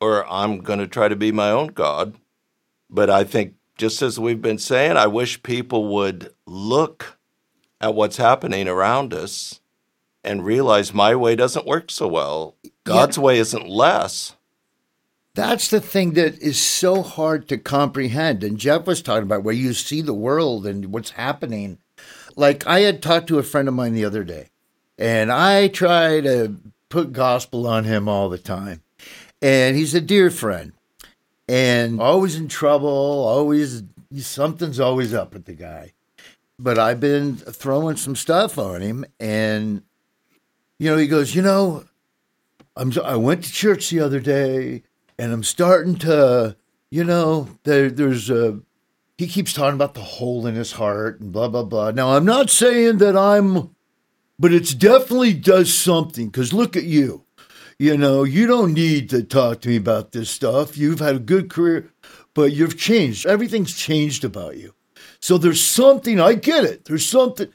or 0.00 0.26
I'm 0.30 0.58
going 0.58 0.78
to 0.78 0.86
try 0.86 1.08
to 1.08 1.16
be 1.16 1.32
my 1.32 1.50
own 1.50 1.68
God. 1.68 2.14
But 2.88 3.10
I 3.10 3.24
think 3.24 3.54
just 3.76 4.02
as 4.02 4.18
we've 4.18 4.42
been 4.42 4.58
saying, 4.58 4.96
I 4.96 5.06
wish 5.06 5.42
people 5.42 5.86
would 5.94 6.32
look 6.46 7.18
at 7.80 7.94
what's 7.94 8.16
happening 8.16 8.68
around 8.68 9.12
us 9.12 9.60
and 10.22 10.44
realize 10.44 10.94
my 10.94 11.14
way 11.14 11.36
doesn't 11.36 11.66
work 11.66 11.90
so 11.90 12.08
well. 12.08 12.54
God's 12.86 13.16
yeah. 13.16 13.22
way 13.22 13.38
isn't 13.38 13.68
less. 13.68 14.34
That's 15.34 15.68
the 15.68 15.80
thing 15.80 16.12
that 16.12 16.38
is 16.38 16.58
so 16.58 17.02
hard 17.02 17.46
to 17.48 17.58
comprehend. 17.58 18.42
And 18.42 18.56
Jeff 18.56 18.86
was 18.86 19.02
talking 19.02 19.24
about 19.24 19.42
where 19.42 19.54
you 19.54 19.74
see 19.74 20.00
the 20.00 20.14
world 20.14 20.66
and 20.66 20.86
what's 20.86 21.10
happening. 21.10 21.78
Like 22.36 22.66
I 22.66 22.80
had 22.80 23.02
talked 23.02 23.26
to 23.28 23.38
a 23.38 23.42
friend 23.42 23.68
of 23.68 23.74
mine 23.74 23.92
the 23.92 24.04
other 24.04 24.24
day, 24.24 24.48
and 24.98 25.30
I 25.30 25.68
try 25.68 26.20
to 26.22 26.56
put 26.88 27.12
gospel 27.12 27.66
on 27.66 27.84
him 27.84 28.08
all 28.08 28.30
the 28.30 28.38
time. 28.38 28.82
And 29.42 29.76
he's 29.76 29.94
a 29.94 30.00
dear 30.00 30.30
friend 30.30 30.72
and 31.48 32.00
always 32.00 32.36
in 32.36 32.48
trouble, 32.48 32.88
always 32.88 33.82
something's 34.18 34.80
always 34.80 35.14
up 35.14 35.32
with 35.32 35.44
the 35.44 35.54
guy. 35.54 35.92
But 36.58 36.78
I've 36.78 37.00
been 37.00 37.36
throwing 37.36 37.96
some 37.96 38.16
stuff 38.16 38.58
on 38.58 38.80
him, 38.80 39.04
and 39.20 39.82
you 40.78 40.90
know, 40.90 40.96
he 40.96 41.06
goes, 41.06 41.34
you 41.34 41.42
know, 41.42 41.84
I'm 42.76 42.92
I 43.02 43.16
went 43.16 43.44
to 43.44 43.52
church 43.52 43.90
the 43.90 44.00
other 44.00 44.20
day, 44.20 44.82
and 45.18 45.32
I'm 45.32 45.42
starting 45.42 45.96
to, 45.96 46.56
you 46.90 47.04
know, 47.04 47.48
there 47.64 47.90
there's 47.90 48.30
a. 48.30 48.60
He 49.18 49.26
keeps 49.26 49.54
talking 49.54 49.76
about 49.76 49.94
the 49.94 50.00
hole 50.00 50.46
in 50.46 50.54
his 50.54 50.72
heart 50.72 51.20
and 51.20 51.32
blah 51.32 51.48
blah 51.48 51.62
blah. 51.62 51.90
Now 51.90 52.10
I'm 52.10 52.26
not 52.26 52.50
saying 52.50 52.98
that 52.98 53.16
I'm, 53.16 53.74
but 54.38 54.52
it's 54.52 54.74
definitely 54.74 55.32
does 55.32 55.72
something. 55.72 56.30
Cause 56.30 56.52
look 56.52 56.76
at 56.76 56.84
you, 56.84 57.24
you 57.78 57.96
know, 57.96 58.24
you 58.24 58.46
don't 58.46 58.74
need 58.74 59.10
to 59.10 59.22
talk 59.22 59.62
to 59.62 59.68
me 59.68 59.76
about 59.76 60.12
this 60.12 60.30
stuff. 60.30 60.76
You've 60.76 61.00
had 61.00 61.16
a 61.16 61.20
good 61.20 61.48
career, 61.48 61.90
but 62.34 62.52
you've 62.52 62.78
changed. 62.78 63.26
Everything's 63.26 63.74
changed 63.74 64.24
about 64.24 64.58
you. 64.58 64.74
So 65.20 65.38
there's 65.38 65.62
something, 65.62 66.20
I 66.20 66.34
get 66.34 66.64
it. 66.64 66.84
There's 66.84 67.06
something, 67.06 67.48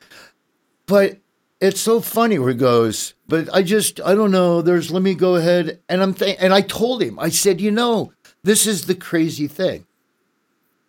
but 0.87 1.20
it's 1.61 1.79
so 1.79 2.01
funny 2.01 2.39
where 2.39 2.49
he 2.49 2.55
goes, 2.55 3.13
but 3.27 3.47
I 3.53 3.61
just, 3.61 4.01
I 4.01 4.15
don't 4.15 4.31
know. 4.31 4.63
There's, 4.63 4.91
let 4.91 5.03
me 5.03 5.13
go 5.13 5.35
ahead. 5.35 5.79
And 5.87 6.01
I'm, 6.01 6.15
and 6.39 6.53
I 6.53 6.61
told 6.61 7.03
him, 7.03 7.19
I 7.19 7.29
said, 7.29 7.61
you 7.61 7.69
know, 7.69 8.11
this 8.43 8.65
is 8.65 8.87
the 8.87 8.95
crazy 8.95 9.47
thing. 9.47 9.85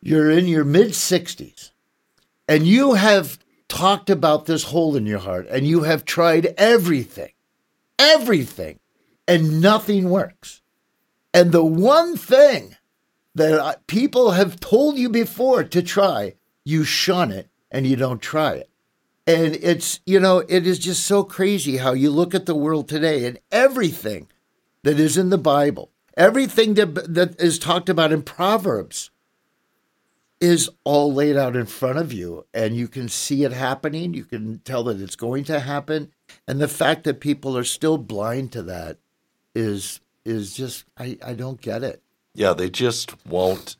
You're 0.00 0.30
in 0.30 0.46
your 0.48 0.64
mid 0.64 0.88
60s 0.88 1.70
and 2.48 2.66
you 2.66 2.94
have 2.94 3.38
talked 3.68 4.10
about 4.10 4.46
this 4.46 4.64
hole 4.64 4.96
in 4.96 5.06
your 5.06 5.20
heart 5.20 5.46
and 5.48 5.66
you 5.66 5.82
have 5.82 6.04
tried 6.04 6.54
everything, 6.56 7.32
everything 7.98 8.80
and 9.28 9.60
nothing 9.60 10.08
works. 10.08 10.62
And 11.34 11.52
the 11.52 11.64
one 11.64 12.16
thing 12.16 12.76
that 13.34 13.86
people 13.86 14.32
have 14.32 14.58
told 14.58 14.96
you 14.96 15.08
before 15.08 15.64
to 15.64 15.82
try, 15.82 16.34
you 16.64 16.84
shun 16.84 17.30
it 17.30 17.48
and 17.70 17.86
you 17.86 17.96
don't 17.96 18.20
try 18.20 18.54
it. 18.54 18.71
And 19.26 19.56
it's, 19.56 20.00
you 20.04 20.18
know, 20.18 20.38
it 20.48 20.66
is 20.66 20.78
just 20.78 21.04
so 21.04 21.22
crazy 21.22 21.76
how 21.76 21.92
you 21.92 22.10
look 22.10 22.34
at 22.34 22.46
the 22.46 22.56
world 22.56 22.88
today 22.88 23.24
and 23.24 23.38
everything 23.52 24.28
that 24.82 24.98
is 24.98 25.16
in 25.16 25.30
the 25.30 25.38
Bible, 25.38 25.90
everything 26.16 26.74
that, 26.74 27.14
that 27.14 27.40
is 27.40 27.58
talked 27.58 27.88
about 27.88 28.12
in 28.12 28.22
Proverbs 28.22 29.10
is 30.40 30.68
all 30.82 31.14
laid 31.14 31.36
out 31.36 31.54
in 31.54 31.66
front 31.66 31.98
of 31.98 32.12
you 32.12 32.44
and 32.52 32.74
you 32.74 32.88
can 32.88 33.08
see 33.08 33.44
it 33.44 33.52
happening. 33.52 34.12
You 34.12 34.24
can 34.24 34.58
tell 34.64 34.82
that 34.84 35.00
it's 35.00 35.14
going 35.14 35.44
to 35.44 35.60
happen. 35.60 36.10
And 36.48 36.60
the 36.60 36.66
fact 36.66 37.04
that 37.04 37.20
people 37.20 37.56
are 37.56 37.62
still 37.62 37.96
blind 37.96 38.50
to 38.52 38.62
that 38.64 38.98
is 39.54 40.00
is 40.24 40.54
just 40.54 40.84
I, 40.98 41.16
I 41.24 41.34
don't 41.34 41.60
get 41.60 41.84
it. 41.84 42.02
Yeah, 42.34 42.54
they 42.54 42.70
just 42.70 43.14
won't. 43.24 43.76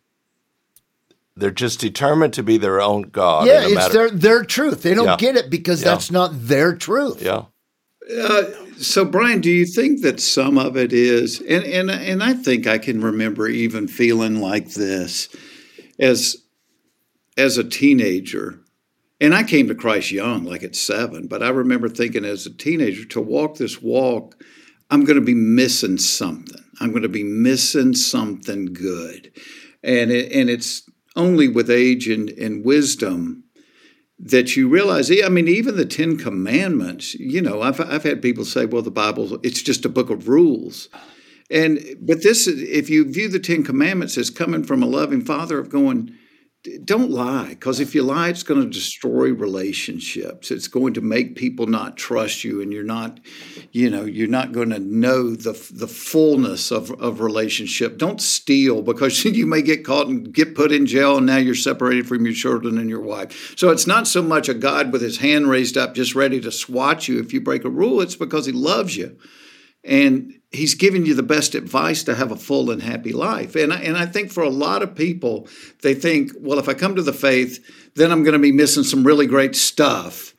They're 1.37 1.51
just 1.51 1.81
determined 1.81 2.35
to 2.35 2.43
be 2.43 2.59
their 2.59 2.81
own 2.81 3.03
god. 3.03 3.47
Yeah, 3.47 3.65
it's 3.65 3.75
matter- 3.75 3.93
their 3.93 4.11
their 4.11 4.45
truth. 4.45 4.83
They 4.83 4.95
don't 4.95 5.07
yeah. 5.07 5.17
get 5.17 5.37
it 5.37 5.51
because 5.51 5.83
yeah. 5.83 5.91
that's 5.91 6.11
not 6.11 6.31
their 6.35 6.75
truth. 6.75 7.23
Yeah. 7.23 7.45
Uh, 8.21 8.45
so, 8.79 9.05
Brian, 9.05 9.41
do 9.41 9.51
you 9.51 9.65
think 9.65 10.03
that 10.03 10.21
some 10.21 10.59
of 10.59 10.77
it 10.77 10.93
is, 10.93 11.41
and 11.41 11.65
and 11.65 11.91
and 11.91 12.23
I 12.23 12.35
think 12.35 12.67
I 12.67 12.79
can 12.79 13.01
remember 13.01 13.49
even 13.49 13.89
feeling 13.89 14.41
like 14.41 14.71
this 14.71 15.29
as 15.99 16.37
as 17.39 17.57
a 17.57 17.65
teenager, 17.65 18.61
and 19.21 19.35
I 19.35 19.45
came 19.45 19.69
to 19.69 19.75
Christ 19.75 20.11
young, 20.11 20.45
like 20.45 20.63
at 20.63 20.77
seven. 20.77 21.29
But 21.29 21.43
I 21.43 21.49
remember 21.49 21.89
thinking 21.89 22.25
as 22.25 22.45
a 22.45 22.53
teenager 22.53 23.05
to 23.07 23.21
walk 23.21 23.57
this 23.57 23.81
walk 23.81 24.37
I'm 24.93 25.05
going 25.05 25.19
to 25.19 25.25
be 25.25 25.35
missing 25.35 25.97
something. 25.97 26.63
I'm 26.79 26.91
going 26.91 27.03
to 27.03 27.09
be 27.09 27.25
missing 27.25 27.95
something 27.95 28.75
good. 28.75 29.33
And 29.83 30.11
it, 30.13 30.31
and 30.33 30.51
it's 30.51 30.83
only 31.17 31.49
with 31.49 31.71
age 31.71 32.09
and, 32.09 32.31
and 32.31 32.65
wisdom 32.65 33.45
that 34.19 34.57
you 34.57 34.69
realize, 34.69 35.11
I 35.11 35.29
mean, 35.29 35.49
even 35.49 35.77
the 35.77 35.85
Ten 35.85 36.17
Commandments, 36.17 37.15
you 37.15 37.43
know, 37.43 37.61
I've, 37.61 37.81
I've 37.81 38.05
had 38.05 38.23
people 38.23 38.45
say, 38.45 38.67
well, 38.67 38.83
the 38.83 38.91
Bible, 38.91 39.39
it's 39.43 39.63
just 39.63 39.85
a 39.85 39.89
book 39.89 40.11
of 40.11 40.29
rules. 40.29 40.89
And, 41.51 41.81
but 42.01 42.23
this, 42.23 42.47
if 42.47 42.89
you 42.89 43.11
view 43.11 43.29
the 43.29 43.41
Ten 43.41 43.65
Commandments 43.65 44.17
as 44.17 44.31
coming 44.31 44.63
from 44.63 44.83
a 44.83 44.87
loving 44.87 45.25
father 45.25 45.59
of 45.59 45.71
going, 45.71 46.15
don't 46.85 47.11
lie 47.11 47.49
because 47.49 47.81
if 47.81 47.93
you 47.93 48.05
lie 48.05 48.29
it's 48.29 48.45
going 48.45 48.63
to 48.63 48.69
destroy 48.69 49.33
relationships. 49.33 50.51
It's 50.53 50.69
going 50.69 50.95
to 50.95 51.01
make 51.01 51.35
people 51.35 51.67
not 51.67 51.97
trust 51.97 52.45
you 52.45 52.63
and 52.63 52.73
you're 52.73 52.85
not 52.85 53.19
you 53.73 53.91
know 53.91 54.05
you're 54.05 54.29
not 54.29 54.53
going 54.53 54.71
to 54.71 54.79
know 54.79 55.35
the 55.35 55.53
the 55.73 55.89
fullness 55.89 56.71
of, 56.71 56.93
of 57.01 57.21
relationship. 57.21 57.99
Don't 57.99 58.21
steal 58.21 58.83
because 58.83 59.25
you 59.25 59.47
may 59.47 59.63
get 59.63 59.85
caught 59.85 60.07
and 60.07 60.33
get 60.33 60.55
put 60.55 60.71
in 60.71 60.87
jail 60.87 61.17
and 61.17 61.27
now 61.27 61.39
you're 61.39 61.55
separated 61.57 62.07
from 62.07 62.25
your 62.25 62.35
children 62.35 62.79
and 62.79 62.89
your 62.89 63.01
wife. 63.01 63.55
So 63.57 63.71
it's 63.71 63.87
not 63.87 64.07
so 64.07 64.23
much 64.23 64.49
a 64.49 64.55
god 64.55 64.93
with 64.93 65.03
his 65.03 65.19
hand 65.19 65.49
raised 65.49 65.77
up 65.77 65.95
just 65.95 66.15
ready 66.15 66.41
to 66.41 66.53
swat 66.53 67.09
you 67.09 67.19
if 67.19 67.33
you 67.33 67.41
break 67.41 67.65
a 67.65 67.71
rule. 67.71 68.01
It's 68.01 68.17
because 68.17 68.47
he 68.47 68.53
loves 68.53 68.97
you. 68.97 69.19
And 69.85 70.35
he's 70.53 70.75
giving 70.75 71.07
you 71.07 71.15
the 71.15 71.23
best 71.23 71.55
advice 71.55 72.03
to 72.05 72.15
have 72.15 72.31
a 72.31 72.37
full 72.37 72.71
and 72.71 72.83
happy 72.83 73.13
life. 73.13 73.57
And 73.57 73.73
I, 73.73 73.81
and 73.81 73.97
I 73.97 74.07
think 74.07 74.31
for 74.31 74.43
a 74.43 74.51
lot 74.51 74.83
of 74.83 74.95
people, 74.95 75.49
they 75.83 75.95
think, 75.95 76.33
well, 76.39 76.59
if 76.59 76.69
I 76.69 76.75
come 76.75 76.95
to 76.95 77.03
the 77.03 77.13
faith, 77.13 77.65
then 77.95 78.13
I'm 78.13 78.23
going 78.23 78.35
to 78.35 78.39
be 78.39 78.53
missing 78.53 78.85
some 78.85 79.05
really 79.05 79.27
great 79.27 79.57
stuff. 79.57 80.35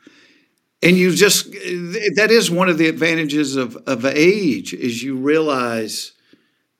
And 0.81 0.97
you 0.97 1.15
just 1.15 1.51
that 1.51 2.27
is 2.29 2.51
one 2.51 2.67
of 2.67 2.77
the 2.77 2.89
advantages 2.89 3.55
of 3.55 3.77
of 3.87 4.03
age 4.03 4.73
is 4.73 5.01
you 5.01 5.15
realize, 5.15 6.11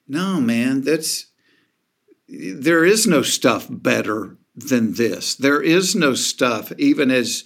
no, 0.09 0.41
man, 0.41 0.81
that's 0.81 1.27
there 2.27 2.83
is 2.83 3.07
no 3.07 3.21
stuff 3.21 3.67
better 3.69 4.37
than 4.55 4.95
this. 4.95 5.35
There 5.35 5.61
is 5.61 5.95
no 5.95 6.15
stuff 6.15 6.73
even 6.77 7.11
as 7.11 7.45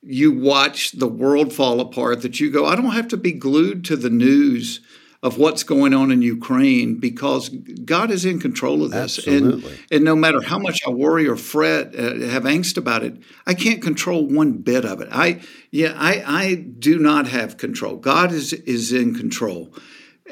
you 0.00 0.30
watch 0.30 0.92
the 0.92 1.08
world 1.08 1.52
fall 1.52 1.80
apart 1.80 2.22
that 2.22 2.38
you 2.38 2.50
go, 2.52 2.64
I 2.64 2.76
don't 2.76 2.92
have 2.92 3.08
to 3.08 3.16
be 3.16 3.32
glued 3.32 3.84
to 3.86 3.96
the 3.96 4.10
news 4.10 4.80
of 5.22 5.36
what's 5.36 5.64
going 5.64 5.92
on 5.94 6.12
in 6.12 6.22
Ukraine 6.22 7.00
because 7.00 7.48
God 7.48 8.10
is 8.10 8.24
in 8.24 8.38
control 8.38 8.84
of 8.84 8.92
this. 8.92 9.18
Absolutely. 9.18 9.72
And, 9.72 9.80
and 9.90 10.04
no 10.04 10.14
matter 10.14 10.40
how 10.40 10.58
much 10.58 10.78
I 10.86 10.90
worry 10.90 11.26
or 11.26 11.36
fret, 11.36 11.94
uh, 11.94 12.28
have 12.28 12.44
angst 12.44 12.76
about 12.76 13.02
it, 13.02 13.18
I 13.46 13.54
can't 13.54 13.82
control 13.82 14.26
one 14.26 14.58
bit 14.58 14.84
of 14.84 15.00
it. 15.00 15.08
I 15.10 15.40
yeah, 15.72 15.94
I 15.96 16.22
I 16.24 16.54
do 16.54 16.98
not 16.98 17.26
have 17.28 17.56
control. 17.56 17.96
God 17.96 18.32
is 18.32 18.52
is 18.52 18.92
in 18.92 19.14
control. 19.14 19.74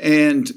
And 0.01 0.53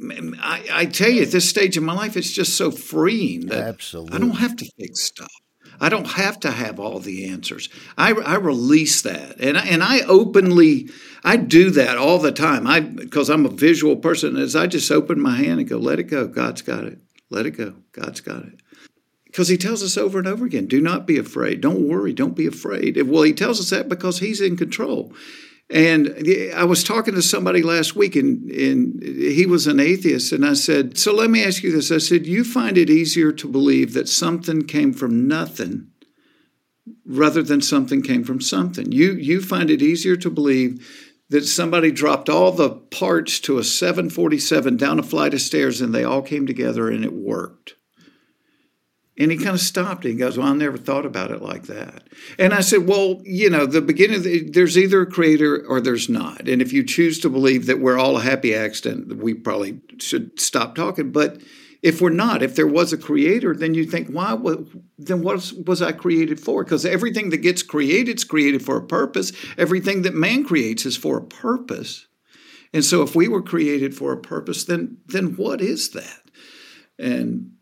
I, 0.00 0.66
I 0.70 0.86
tell 0.86 1.10
you, 1.10 1.22
at 1.22 1.30
this 1.30 1.48
stage 1.48 1.76
in 1.76 1.84
my 1.84 1.94
life, 1.94 2.16
it's 2.16 2.32
just 2.32 2.56
so 2.56 2.70
freeing 2.70 3.46
that 3.46 3.66
Absolutely. 3.66 4.14
I 4.14 4.18
don't 4.18 4.36
have 4.36 4.56
to 4.56 4.70
fix 4.78 5.04
stuff. 5.04 5.30
I 5.80 5.88
don't 5.88 6.06
have 6.06 6.40
to 6.40 6.50
have 6.50 6.80
all 6.80 6.98
the 6.98 7.26
answers. 7.26 7.68
I, 7.96 8.12
I 8.12 8.36
release 8.36 9.02
that, 9.02 9.38
and 9.40 9.56
and 9.56 9.82
I 9.82 10.00
openly 10.00 10.88
I 11.24 11.36
do 11.36 11.70
that 11.70 11.98
all 11.98 12.18
the 12.18 12.32
time. 12.32 12.66
I 12.66 12.80
because 12.80 13.30
I'm 13.30 13.46
a 13.46 13.50
visual 13.50 13.96
person. 13.96 14.36
As 14.36 14.56
I 14.56 14.66
just 14.66 14.90
open 14.90 15.20
my 15.20 15.36
hand 15.36 15.60
and 15.60 15.68
go, 15.68 15.78
let 15.78 15.98
it 15.98 16.04
go. 16.04 16.26
God's 16.26 16.62
got 16.62 16.84
it. 16.84 16.98
Let 17.30 17.46
it 17.46 17.52
go. 17.52 17.74
God's 17.92 18.20
got 18.20 18.44
it. 18.44 18.60
Because 19.24 19.48
he 19.48 19.58
tells 19.58 19.82
us 19.82 19.98
over 19.98 20.18
and 20.18 20.26
over 20.26 20.46
again, 20.46 20.66
do 20.66 20.80
not 20.80 21.06
be 21.06 21.18
afraid. 21.18 21.60
Don't 21.60 21.86
worry. 21.86 22.14
Don't 22.14 22.34
be 22.36 22.46
afraid. 22.46 23.00
Well, 23.02 23.22
he 23.22 23.34
tells 23.34 23.60
us 23.60 23.70
that 23.70 23.88
because 23.88 24.20
he's 24.20 24.40
in 24.40 24.56
control. 24.56 25.12
And 25.68 26.24
I 26.54 26.62
was 26.64 26.84
talking 26.84 27.14
to 27.14 27.22
somebody 27.22 27.62
last 27.62 27.96
week, 27.96 28.14
and, 28.14 28.48
and 28.50 29.02
he 29.02 29.46
was 29.46 29.66
an 29.66 29.80
atheist. 29.80 30.30
And 30.30 30.46
I 30.46 30.54
said, 30.54 30.96
So 30.96 31.12
let 31.12 31.28
me 31.28 31.44
ask 31.44 31.62
you 31.64 31.72
this. 31.72 31.90
I 31.90 31.98
said, 31.98 32.26
You 32.26 32.44
find 32.44 32.78
it 32.78 32.88
easier 32.88 33.32
to 33.32 33.48
believe 33.48 33.92
that 33.94 34.08
something 34.08 34.62
came 34.66 34.92
from 34.92 35.26
nothing 35.26 35.88
rather 37.04 37.42
than 37.42 37.60
something 37.60 38.02
came 38.02 38.22
from 38.22 38.40
something. 38.40 38.92
You, 38.92 39.14
you 39.14 39.40
find 39.40 39.70
it 39.70 39.82
easier 39.82 40.16
to 40.16 40.30
believe 40.30 41.14
that 41.28 41.44
somebody 41.44 41.90
dropped 41.90 42.28
all 42.28 42.52
the 42.52 42.70
parts 42.70 43.40
to 43.40 43.58
a 43.58 43.64
747 43.64 44.76
down 44.76 44.98
a 44.98 45.02
flight 45.02 45.34
of 45.34 45.40
stairs 45.40 45.80
and 45.80 45.92
they 45.92 46.04
all 46.04 46.22
came 46.22 46.46
together 46.46 46.88
and 46.88 47.04
it 47.04 47.12
worked. 47.12 47.74
And 49.18 49.30
he 49.30 49.38
kind 49.38 49.54
of 49.54 49.60
stopped. 49.60 50.04
He 50.04 50.14
goes, 50.14 50.36
Well, 50.36 50.48
I 50.48 50.54
never 50.54 50.76
thought 50.76 51.06
about 51.06 51.30
it 51.30 51.40
like 51.40 51.64
that. 51.64 52.02
And 52.38 52.52
I 52.52 52.60
said, 52.60 52.86
Well, 52.86 53.20
you 53.24 53.48
know, 53.48 53.64
the 53.64 53.80
beginning, 53.80 54.22
the, 54.22 54.50
there's 54.50 54.76
either 54.76 55.02
a 55.02 55.10
creator 55.10 55.64
or 55.66 55.80
there's 55.80 56.08
not. 56.08 56.48
And 56.48 56.60
if 56.60 56.72
you 56.72 56.84
choose 56.84 57.18
to 57.20 57.30
believe 57.30 57.66
that 57.66 57.80
we're 57.80 57.98
all 57.98 58.18
a 58.18 58.22
happy 58.22 58.54
accident, 58.54 59.16
we 59.16 59.32
probably 59.32 59.80
should 59.98 60.38
stop 60.38 60.74
talking. 60.74 61.12
But 61.12 61.40
if 61.82 62.00
we're 62.00 62.10
not, 62.10 62.42
if 62.42 62.56
there 62.56 62.66
was 62.66 62.92
a 62.92 62.98
creator, 62.98 63.54
then 63.54 63.74
you 63.74 63.86
think, 63.86 64.08
why? 64.08 64.36
Then 64.98 65.22
what 65.22 65.52
was 65.64 65.80
I 65.80 65.92
created 65.92 66.40
for? 66.40 66.64
Because 66.64 66.84
everything 66.84 67.30
that 67.30 67.38
gets 67.38 67.62
created 67.62 68.18
is 68.18 68.24
created 68.24 68.64
for 68.64 68.76
a 68.76 68.86
purpose. 68.86 69.32
Everything 69.56 70.02
that 70.02 70.14
man 70.14 70.44
creates 70.44 70.84
is 70.84 70.96
for 70.96 71.18
a 71.18 71.24
purpose. 71.24 72.06
And 72.72 72.84
so, 72.84 73.02
if 73.02 73.14
we 73.14 73.28
were 73.28 73.42
created 73.42 73.94
for 73.94 74.12
a 74.12 74.20
purpose, 74.20 74.64
then 74.64 74.98
then 75.06 75.36
what 75.36 75.60
is 75.60 75.90
that? 75.90 76.22
And 76.98 77.52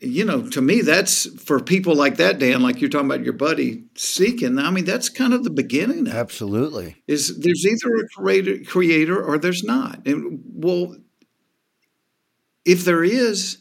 you 0.00 0.24
know, 0.24 0.48
to 0.50 0.60
me, 0.60 0.82
that's 0.82 1.26
for 1.42 1.60
people 1.60 1.94
like 1.94 2.16
that, 2.16 2.38
Dan, 2.38 2.60
like 2.60 2.80
you're 2.80 2.90
talking 2.90 3.10
about 3.10 3.24
your 3.24 3.32
buddy 3.32 3.84
seeking. 3.94 4.58
I 4.58 4.70
mean, 4.70 4.84
that's 4.84 5.08
kind 5.08 5.32
of 5.32 5.44
the 5.44 5.50
beginning. 5.50 6.06
Of 6.06 6.14
Absolutely. 6.14 7.02
Is 7.06 7.38
there's 7.38 7.66
either 7.66 7.94
a 7.96 8.08
creator, 8.08 8.58
creator 8.66 9.22
or 9.22 9.38
there's 9.38 9.62
not. 9.62 10.06
And 10.06 10.40
well, 10.44 10.96
if 12.64 12.84
there 12.84 13.04
is, 13.04 13.58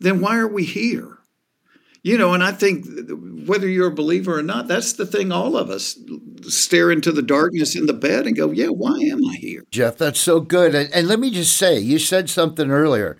then 0.00 0.20
why 0.20 0.36
are 0.36 0.48
we 0.48 0.64
here? 0.64 1.18
You 2.02 2.16
know, 2.16 2.34
and 2.34 2.42
I 2.42 2.52
think 2.52 2.86
whether 3.46 3.68
you're 3.68 3.88
a 3.88 3.94
believer 3.94 4.38
or 4.38 4.42
not, 4.42 4.68
that's 4.68 4.92
the 4.92 5.06
thing 5.06 5.32
all 5.32 5.56
of 5.56 5.70
us 5.70 5.98
stare 6.42 6.92
into 6.92 7.10
the 7.10 7.22
darkness 7.22 7.74
in 7.74 7.86
the 7.86 7.92
bed 7.92 8.26
and 8.26 8.36
go, 8.36 8.52
yeah, 8.52 8.68
why 8.68 8.96
am 9.00 9.24
I 9.24 9.34
here? 9.40 9.64
Jeff, 9.72 9.96
that's 9.96 10.20
so 10.20 10.38
good. 10.38 10.76
And, 10.76 10.92
and 10.92 11.08
let 11.08 11.18
me 11.18 11.32
just 11.32 11.56
say, 11.56 11.80
you 11.80 11.98
said 11.98 12.30
something 12.30 12.70
earlier 12.70 13.18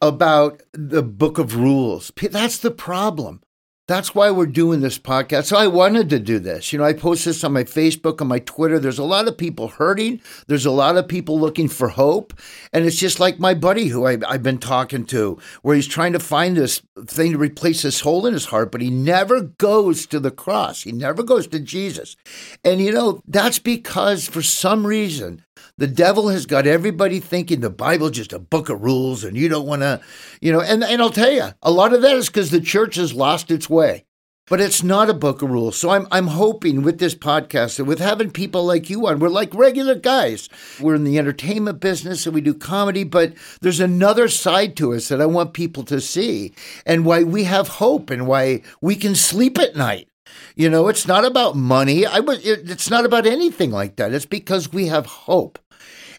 about 0.00 0.62
the 0.72 1.02
book 1.02 1.38
of 1.38 1.56
rules. 1.56 2.12
That's 2.16 2.58
the 2.58 2.70
problem. 2.70 3.42
That's 3.90 4.14
why 4.14 4.30
we're 4.30 4.46
doing 4.46 4.82
this 4.82 5.00
podcast. 5.00 5.46
So 5.46 5.56
I 5.56 5.66
wanted 5.66 6.10
to 6.10 6.20
do 6.20 6.38
this. 6.38 6.72
You 6.72 6.78
know, 6.78 6.84
I 6.84 6.92
post 6.92 7.24
this 7.24 7.42
on 7.42 7.52
my 7.52 7.64
Facebook, 7.64 8.20
on 8.20 8.28
my 8.28 8.38
Twitter. 8.38 8.78
There's 8.78 9.00
a 9.00 9.04
lot 9.04 9.26
of 9.26 9.36
people 9.36 9.66
hurting. 9.66 10.20
There's 10.46 10.64
a 10.64 10.70
lot 10.70 10.96
of 10.96 11.08
people 11.08 11.40
looking 11.40 11.66
for 11.66 11.88
hope. 11.88 12.32
And 12.72 12.84
it's 12.84 13.00
just 13.00 13.18
like 13.18 13.40
my 13.40 13.52
buddy 13.52 13.88
who 13.88 14.06
I, 14.06 14.18
have 14.30 14.44
been 14.44 14.58
talking 14.58 15.06
to, 15.06 15.40
where 15.62 15.74
he's 15.74 15.88
trying 15.88 16.12
to 16.12 16.20
find 16.20 16.56
this 16.56 16.82
thing 17.04 17.32
to 17.32 17.38
replace 17.38 17.82
this 17.82 18.02
hole 18.02 18.26
in 18.26 18.32
his 18.32 18.44
heart, 18.44 18.70
but 18.70 18.80
he 18.80 18.90
never 18.90 19.40
goes 19.40 20.06
to 20.06 20.20
the 20.20 20.30
cross. 20.30 20.84
He 20.84 20.92
never 20.92 21.24
goes 21.24 21.48
to 21.48 21.58
Jesus. 21.58 22.16
And, 22.64 22.80
you 22.80 22.92
know, 22.92 23.24
that's 23.26 23.58
because 23.58 24.28
for 24.28 24.40
some 24.40 24.86
reason, 24.86 25.44
the 25.80 25.86
devil 25.86 26.28
has 26.28 26.44
got 26.44 26.66
everybody 26.66 27.20
thinking 27.20 27.60
the 27.60 27.70
Bible's 27.70 28.10
just 28.10 28.34
a 28.34 28.38
book 28.38 28.68
of 28.68 28.82
rules 28.82 29.24
and 29.24 29.34
you 29.34 29.48
don't 29.48 29.66
want 29.66 29.80
to, 29.80 29.98
you 30.42 30.52
know, 30.52 30.60
and, 30.60 30.84
and 30.84 31.00
I'll 31.00 31.08
tell 31.08 31.30
you, 31.32 31.48
a 31.62 31.70
lot 31.70 31.94
of 31.94 32.02
that 32.02 32.16
is 32.16 32.26
because 32.26 32.50
the 32.50 32.60
church 32.60 32.96
has 32.96 33.14
lost 33.14 33.50
its 33.50 33.70
way. 33.70 34.04
But 34.46 34.60
it's 34.60 34.82
not 34.82 35.08
a 35.08 35.14
book 35.14 35.40
of 35.40 35.50
rules. 35.50 35.78
So 35.78 35.90
I'm 35.90 36.08
I'm 36.10 36.26
hoping 36.26 36.82
with 36.82 36.98
this 36.98 37.14
podcast 37.14 37.78
and 37.78 37.86
with 37.86 38.00
having 38.00 38.32
people 38.32 38.64
like 38.64 38.90
you 38.90 39.06
on, 39.06 39.20
we're 39.20 39.28
like 39.28 39.54
regular 39.54 39.94
guys. 39.94 40.48
We're 40.80 40.96
in 40.96 41.04
the 41.04 41.18
entertainment 41.18 41.80
business 41.80 42.26
and 42.26 42.34
we 42.34 42.40
do 42.40 42.52
comedy, 42.52 43.04
but 43.04 43.32
there's 43.60 43.80
another 43.80 44.28
side 44.28 44.76
to 44.78 44.92
us 44.92 45.08
that 45.08 45.20
I 45.20 45.26
want 45.26 45.54
people 45.54 45.84
to 45.84 46.00
see 46.00 46.52
and 46.84 47.06
why 47.06 47.22
we 47.22 47.44
have 47.44 47.68
hope 47.68 48.10
and 48.10 48.26
why 48.26 48.62
we 48.82 48.96
can 48.96 49.14
sleep 49.14 49.56
at 49.56 49.76
night. 49.76 50.09
You 50.56 50.68
know, 50.68 50.88
it's 50.88 51.06
not 51.06 51.24
about 51.24 51.56
money. 51.56 52.06
I 52.06 52.20
was 52.20 52.44
it's 52.44 52.90
not 52.90 53.04
about 53.04 53.26
anything 53.26 53.70
like 53.70 53.96
that. 53.96 54.12
It's 54.12 54.26
because 54.26 54.72
we 54.72 54.86
have 54.86 55.06
hope. 55.06 55.58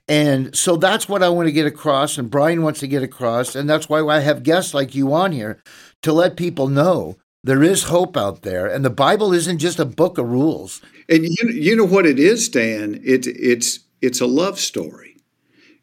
And 0.08 0.56
so 0.56 0.76
that's 0.76 1.08
what 1.08 1.24
I 1.24 1.30
want 1.30 1.48
to 1.48 1.54
get 1.54 1.68
across, 1.68 2.18
and 2.18 2.30
Brian 2.30 2.64
wants 2.64 2.80
to 2.82 2.88
get 2.88 3.04
across. 3.04 3.56
And 3.56 3.70
that's 3.70 3.88
why 3.88 4.02
I 4.02 4.20
have 4.20 4.44
guests 4.44 4.74
like 4.74 4.96
you 4.96 5.14
on 5.14 5.32
here 5.32 5.62
to 6.02 6.12
let 6.12 6.36
people 6.36 6.68
know 6.68 7.18
there 7.44 7.64
is 7.64 7.84
hope 7.84 8.18
out 8.18 8.44
there. 8.44 8.68
And 8.68 8.86
the 8.86 8.90
Bible 8.90 9.34
isn't 9.34 9.60
just 9.60 9.80
a 9.80 9.86
book 9.86 10.18
of 10.18 10.30
rules. 10.30 10.82
And 11.10 11.26
you, 11.26 11.50
you 11.50 11.76
know 11.76 11.86
what 11.86 12.06
it 12.06 12.20
is, 12.20 12.50
Dan? 12.50 13.00
It, 13.04 13.26
it's, 13.28 13.80
it's 14.02 14.22
a 14.22 14.28
love 14.28 14.60
story. 14.60 15.18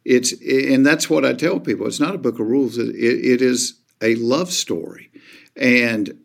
It's, 0.05 0.33
and 0.43 0.87
that's 0.87 1.11
what 1.11 1.25
I 1.25 1.33
tell 1.33 1.61
people. 1.61 1.87
It's 1.87 2.01
not 2.01 2.15
a 2.15 2.19
book 2.19 2.39
of 2.39 2.47
rules, 2.47 2.79
it, 2.79 2.95
it 2.95 3.43
is 3.43 3.75
a 4.01 4.15
love 4.17 4.53
story. 4.53 5.11
And 5.57 6.17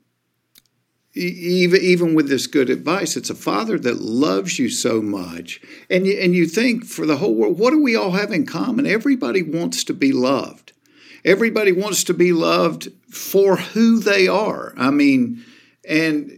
even 1.16 1.82
even 1.82 2.16
with 2.16 2.28
this 2.28 2.48
good 2.48 2.70
advice, 2.70 3.16
it's 3.16 3.30
a 3.30 3.36
father 3.36 3.78
that 3.80 4.02
loves 4.02 4.58
you 4.58 4.70
so 4.70 5.02
much, 5.02 5.62
and 5.90 6.08
you, 6.08 6.14
and 6.20 6.34
you 6.34 6.46
think 6.48 6.86
for 6.86 7.06
the 7.06 7.18
whole 7.18 7.36
world, 7.36 7.60
what 7.60 7.72
do 7.72 7.82
we 7.82 7.96
all 7.96 8.12
have 8.12 8.32
in 8.32 8.46
common? 8.46 8.88
Everybody 8.88 9.44
wants 9.44 9.84
to 9.86 9.94
be 9.94 10.12
loved. 10.12 10.74
Everybody 11.24 11.72
wants 11.72 12.04
to 12.06 12.14
be 12.14 12.34
loved 12.34 12.90
for 13.10 13.58
who 13.58 14.00
they 14.00 14.28
are. 14.28 14.74
I 14.76 14.92
mean, 14.92 15.44
and 15.88 16.38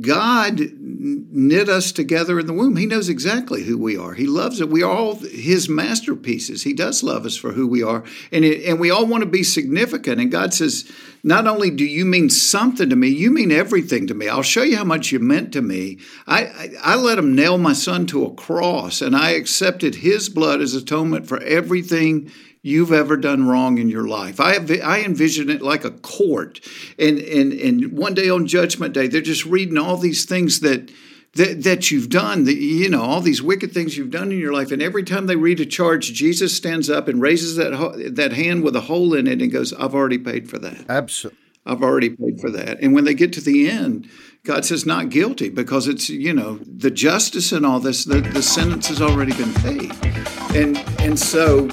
God 0.00 0.60
knit 0.78 1.68
us 1.68 1.92
together 1.92 2.38
in 2.40 2.46
the 2.46 2.52
womb. 2.52 2.76
He 2.76 2.86
knows 2.86 3.08
exactly 3.08 3.62
who 3.62 3.78
we 3.78 3.96
are. 3.96 4.14
He 4.14 4.26
loves 4.26 4.60
it. 4.60 4.68
We 4.68 4.82
are 4.82 4.90
all 4.90 5.14
His 5.16 5.68
masterpieces. 5.68 6.64
He 6.64 6.72
does 6.72 7.02
love 7.02 7.24
us 7.24 7.36
for 7.36 7.52
who 7.52 7.66
we 7.66 7.82
are, 7.82 8.04
and 8.32 8.44
it, 8.44 8.64
and 8.64 8.80
we 8.80 8.90
all 8.90 9.06
want 9.06 9.22
to 9.22 9.28
be 9.28 9.42
significant. 9.42 10.20
And 10.20 10.30
God 10.30 10.52
says, 10.52 10.90
not 11.22 11.46
only 11.46 11.70
do 11.70 11.84
you 11.84 12.04
mean 12.04 12.30
something 12.30 12.90
to 12.90 12.96
me, 12.96 13.08
you 13.08 13.30
mean 13.30 13.52
everything 13.52 14.06
to 14.08 14.14
me. 14.14 14.28
I'll 14.28 14.42
show 14.42 14.62
you 14.62 14.76
how 14.76 14.84
much 14.84 15.12
you 15.12 15.18
meant 15.18 15.52
to 15.52 15.62
me. 15.62 15.98
I, 16.26 16.44
I, 16.44 16.70
I 16.82 16.94
let 16.96 17.18
Him 17.18 17.34
nail 17.34 17.58
my 17.58 17.72
son 17.72 18.06
to 18.06 18.24
a 18.24 18.34
cross, 18.34 19.00
and 19.00 19.16
I 19.16 19.30
accepted 19.30 19.96
His 19.96 20.28
blood 20.28 20.60
as 20.60 20.74
atonement 20.74 21.26
for 21.26 21.40
everything 21.42 22.30
you've 22.66 22.92
ever 22.92 23.16
done 23.16 23.46
wrong 23.46 23.78
in 23.78 23.88
your 23.88 24.08
life. 24.08 24.40
I 24.40 24.56
I 24.82 25.04
envision 25.04 25.48
it 25.48 25.62
like 25.62 25.84
a 25.84 25.92
court, 25.92 26.60
and 26.98 27.18
and 27.18 27.52
and 27.52 27.92
one 27.92 28.14
day 28.14 28.28
on 28.28 28.46
Judgment 28.46 28.92
Day, 28.92 29.06
they're 29.06 29.20
just 29.20 29.46
reading 29.46 29.78
all 29.78 29.96
these 29.96 30.24
things 30.24 30.60
that. 30.60 30.90
That, 31.32 31.64
that 31.64 31.90
you've 31.90 32.08
done, 32.08 32.44
that, 32.44 32.56
you 32.56 32.88
know, 32.88 33.02
all 33.02 33.20
these 33.20 33.42
wicked 33.42 33.72
things 33.72 33.94
you've 33.94 34.10
done 34.10 34.32
in 34.32 34.38
your 34.38 34.54
life. 34.54 34.70
And 34.70 34.80
every 34.80 35.02
time 35.02 35.26
they 35.26 35.36
read 35.36 35.60
a 35.60 35.66
charge, 35.66 36.14
Jesus 36.14 36.56
stands 36.56 36.88
up 36.88 37.08
and 37.08 37.20
raises 37.20 37.56
that, 37.56 38.14
that 38.14 38.32
hand 38.32 38.62
with 38.62 38.74
a 38.74 38.80
hole 38.80 39.12
in 39.12 39.26
it 39.26 39.42
and 39.42 39.52
goes, 39.52 39.74
I've 39.74 39.94
already 39.94 40.16
paid 40.16 40.48
for 40.48 40.58
that. 40.60 40.86
Absolutely. 40.88 41.38
I've 41.66 41.82
already 41.82 42.08
paid 42.08 42.40
for 42.40 42.50
that. 42.52 42.80
And 42.80 42.94
when 42.94 43.04
they 43.04 43.12
get 43.12 43.34
to 43.34 43.42
the 43.42 43.68
end, 43.68 44.08
God 44.44 44.64
says 44.64 44.86
not 44.86 45.10
guilty 45.10 45.50
because 45.50 45.88
it's, 45.88 46.08
you 46.08 46.32
know, 46.32 46.58
the 46.60 46.90
justice 46.90 47.52
and 47.52 47.66
all 47.66 47.80
this, 47.80 48.06
the, 48.06 48.22
the 48.22 48.42
sentence 48.42 48.88
has 48.88 49.02
already 49.02 49.34
been 49.34 49.52
paid. 49.54 49.92
And 50.56 50.78
and 51.00 51.18
so 51.18 51.68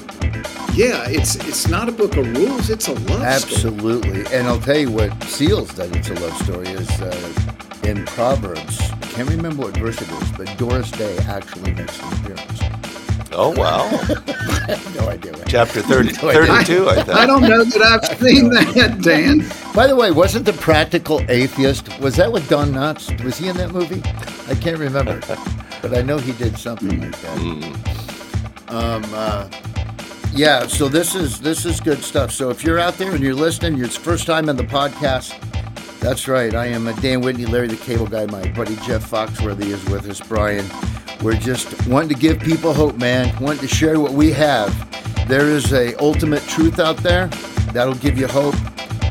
yeah, 0.74 1.08
it's 1.08 1.36
it's 1.36 1.68
not 1.68 1.88
a 1.88 1.92
book 1.92 2.16
of 2.16 2.26
rules, 2.36 2.68
it's 2.68 2.88
a 2.88 2.92
love 2.92 3.22
Absolutely. 3.22 4.00
Story. 4.02 4.20
Absolutely. 4.20 4.36
And 4.38 4.48
I'll 4.48 4.60
tell 4.60 4.76
you 4.76 4.90
what 4.90 5.22
seals 5.24 5.72
that 5.74 5.94
it's 5.94 6.08
a 6.10 6.14
love 6.14 6.36
story 6.42 6.68
is 6.68 6.90
uh, 7.00 7.54
in 7.84 8.04
Proverbs. 8.06 8.80
I 8.80 9.06
can't 9.12 9.30
remember 9.30 9.62
what 9.62 9.76
verse 9.76 10.00
it 10.02 10.10
is, 10.10 10.30
but 10.32 10.58
Doris 10.58 10.90
Day 10.90 11.16
actually 11.28 11.72
makes 11.74 12.00
an 12.00 12.12
appearance. 12.14 12.60
Oh, 13.36 13.50
wow. 13.50 13.90
no 14.94 15.08
idea. 15.08 15.32
What. 15.32 15.46
Chapter 15.48 15.82
30, 15.82 16.12
32, 16.12 16.88
I, 16.88 16.94
think. 16.94 17.08
I 17.10 17.26
don't 17.26 17.42
know 17.42 17.64
that 17.64 17.82
I've 17.82 18.18
seen 18.18 18.48
that, 18.50 19.00
Dan. 19.02 19.44
By 19.74 19.86
the 19.88 19.96
way, 19.96 20.12
wasn't 20.12 20.46
The 20.46 20.52
Practical 20.52 21.20
Atheist, 21.28 21.98
was 22.00 22.16
that 22.16 22.30
with 22.30 22.48
Don 22.48 22.70
Knotts? 22.72 23.22
Was 23.24 23.38
he 23.38 23.48
in 23.48 23.56
that 23.56 23.72
movie? 23.72 24.02
I 24.48 24.54
can't 24.54 24.78
remember. 24.78 25.20
but 25.82 25.96
I 25.96 26.02
know 26.02 26.18
he 26.18 26.32
did 26.32 26.56
something 26.58 27.00
like 27.00 27.20
that. 27.20 27.38
Mm. 27.38 28.70
Um, 28.70 29.04
uh, 29.12 29.48
yeah, 30.36 30.66
so 30.66 30.88
this 30.88 31.14
is 31.14 31.40
this 31.40 31.64
is 31.64 31.80
good 31.80 32.02
stuff. 32.02 32.32
So 32.32 32.50
if 32.50 32.64
you're 32.64 32.78
out 32.78 32.94
there 32.94 33.14
and 33.14 33.22
you're 33.22 33.34
listening, 33.34 33.82
it's 33.82 33.96
first 33.96 34.26
time 34.26 34.48
on 34.48 34.56
the 34.56 34.64
podcast. 34.64 35.38
That's 36.00 36.26
right. 36.26 36.54
I 36.54 36.66
am 36.66 36.92
Dan 36.96 37.20
Whitney, 37.20 37.46
Larry 37.46 37.68
the 37.68 37.76
Cable 37.76 38.06
Guy. 38.06 38.26
My 38.26 38.46
buddy 38.52 38.74
Jeff 38.76 39.08
Foxworthy 39.08 39.66
is 39.66 39.84
with 39.86 40.08
us. 40.08 40.20
Brian, 40.20 40.66
we're 41.22 41.34
just 41.34 41.86
wanting 41.86 42.08
to 42.10 42.14
give 42.16 42.40
people 42.40 42.74
hope, 42.74 42.96
man. 42.96 43.34
Wanting 43.40 43.60
to 43.60 43.68
share 43.68 44.00
what 44.00 44.12
we 44.12 44.32
have. 44.32 44.72
There 45.28 45.48
is 45.48 45.72
a 45.72 45.94
ultimate 45.96 46.42
truth 46.42 46.78
out 46.80 46.96
there 46.98 47.28
that'll 47.72 47.94
give 47.94 48.18
you 48.18 48.26
hope. 48.26 48.56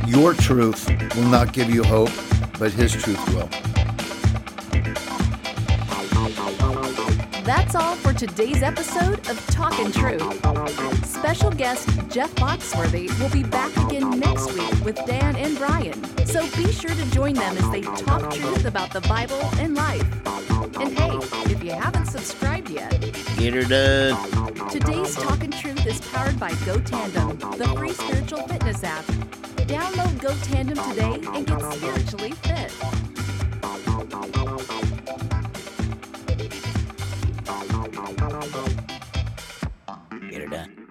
Your 0.06 0.34
truth 0.34 0.88
will 1.16 1.30
not 1.30 1.54
give 1.54 1.70
you 1.74 1.84
hope, 1.84 2.12
but 2.60 2.72
His 2.74 2.92
truth 2.92 3.34
will. 3.34 3.73
That's 7.44 7.76
all 7.76 7.96
for 7.96 8.14
today's 8.14 8.64
episode 8.64 9.20
of 9.30 9.46
Talkin' 9.48 9.92
Truth. 9.92 10.24
Special 11.06 11.52
guest 11.52 11.90
Jeff 12.10 12.34
Foxworthy 12.36 13.10
will 13.20 13.30
be 13.32 13.44
back 13.44 13.76
again 13.86 14.18
next 14.18 14.54
week 14.54 14.86
with 14.86 14.96
Dan 15.06 15.36
and 15.36 15.58
Brian. 15.58 16.02
So 16.26 16.50
be 16.56 16.72
sure 16.72 16.96
to 16.96 17.12
join 17.12 17.34
them 17.34 17.58
as 17.58 17.70
they 17.70 17.82
talk 17.82 18.32
truth 18.34 18.64
about 18.64 18.94
the 18.94 19.02
Bible 19.02 19.42
and 19.58 19.76
life. 19.76 20.06
And 20.80 20.98
hey, 20.98 21.18
if 21.52 21.62
you 21.62 21.72
haven't 21.72 22.06
subscribed 22.06 22.70
yet, 22.70 22.92
Get 23.38 23.54
her 23.56 23.64
done. 23.64 24.70
today's 24.70 25.14
Talkin' 25.16 25.52
Truth 25.52 25.86
is 25.86 26.00
powered 26.00 26.40
by 26.40 26.54
Go 26.66 26.80
Tandem, 26.80 27.38
the 27.58 27.68
free 27.78 27.92
spiritual 27.92 28.48
fitness 28.48 28.86
app. 28.86 29.04
Download 29.68 30.18
Go 30.22 30.34
Tandem 30.44 30.78
today 30.78 31.20
and 31.34 31.46
get 31.46 31.74
spiritually 31.74 32.32
fit. 32.32 32.72
Get 40.30 40.42
her 40.42 40.48
done. 40.48 40.83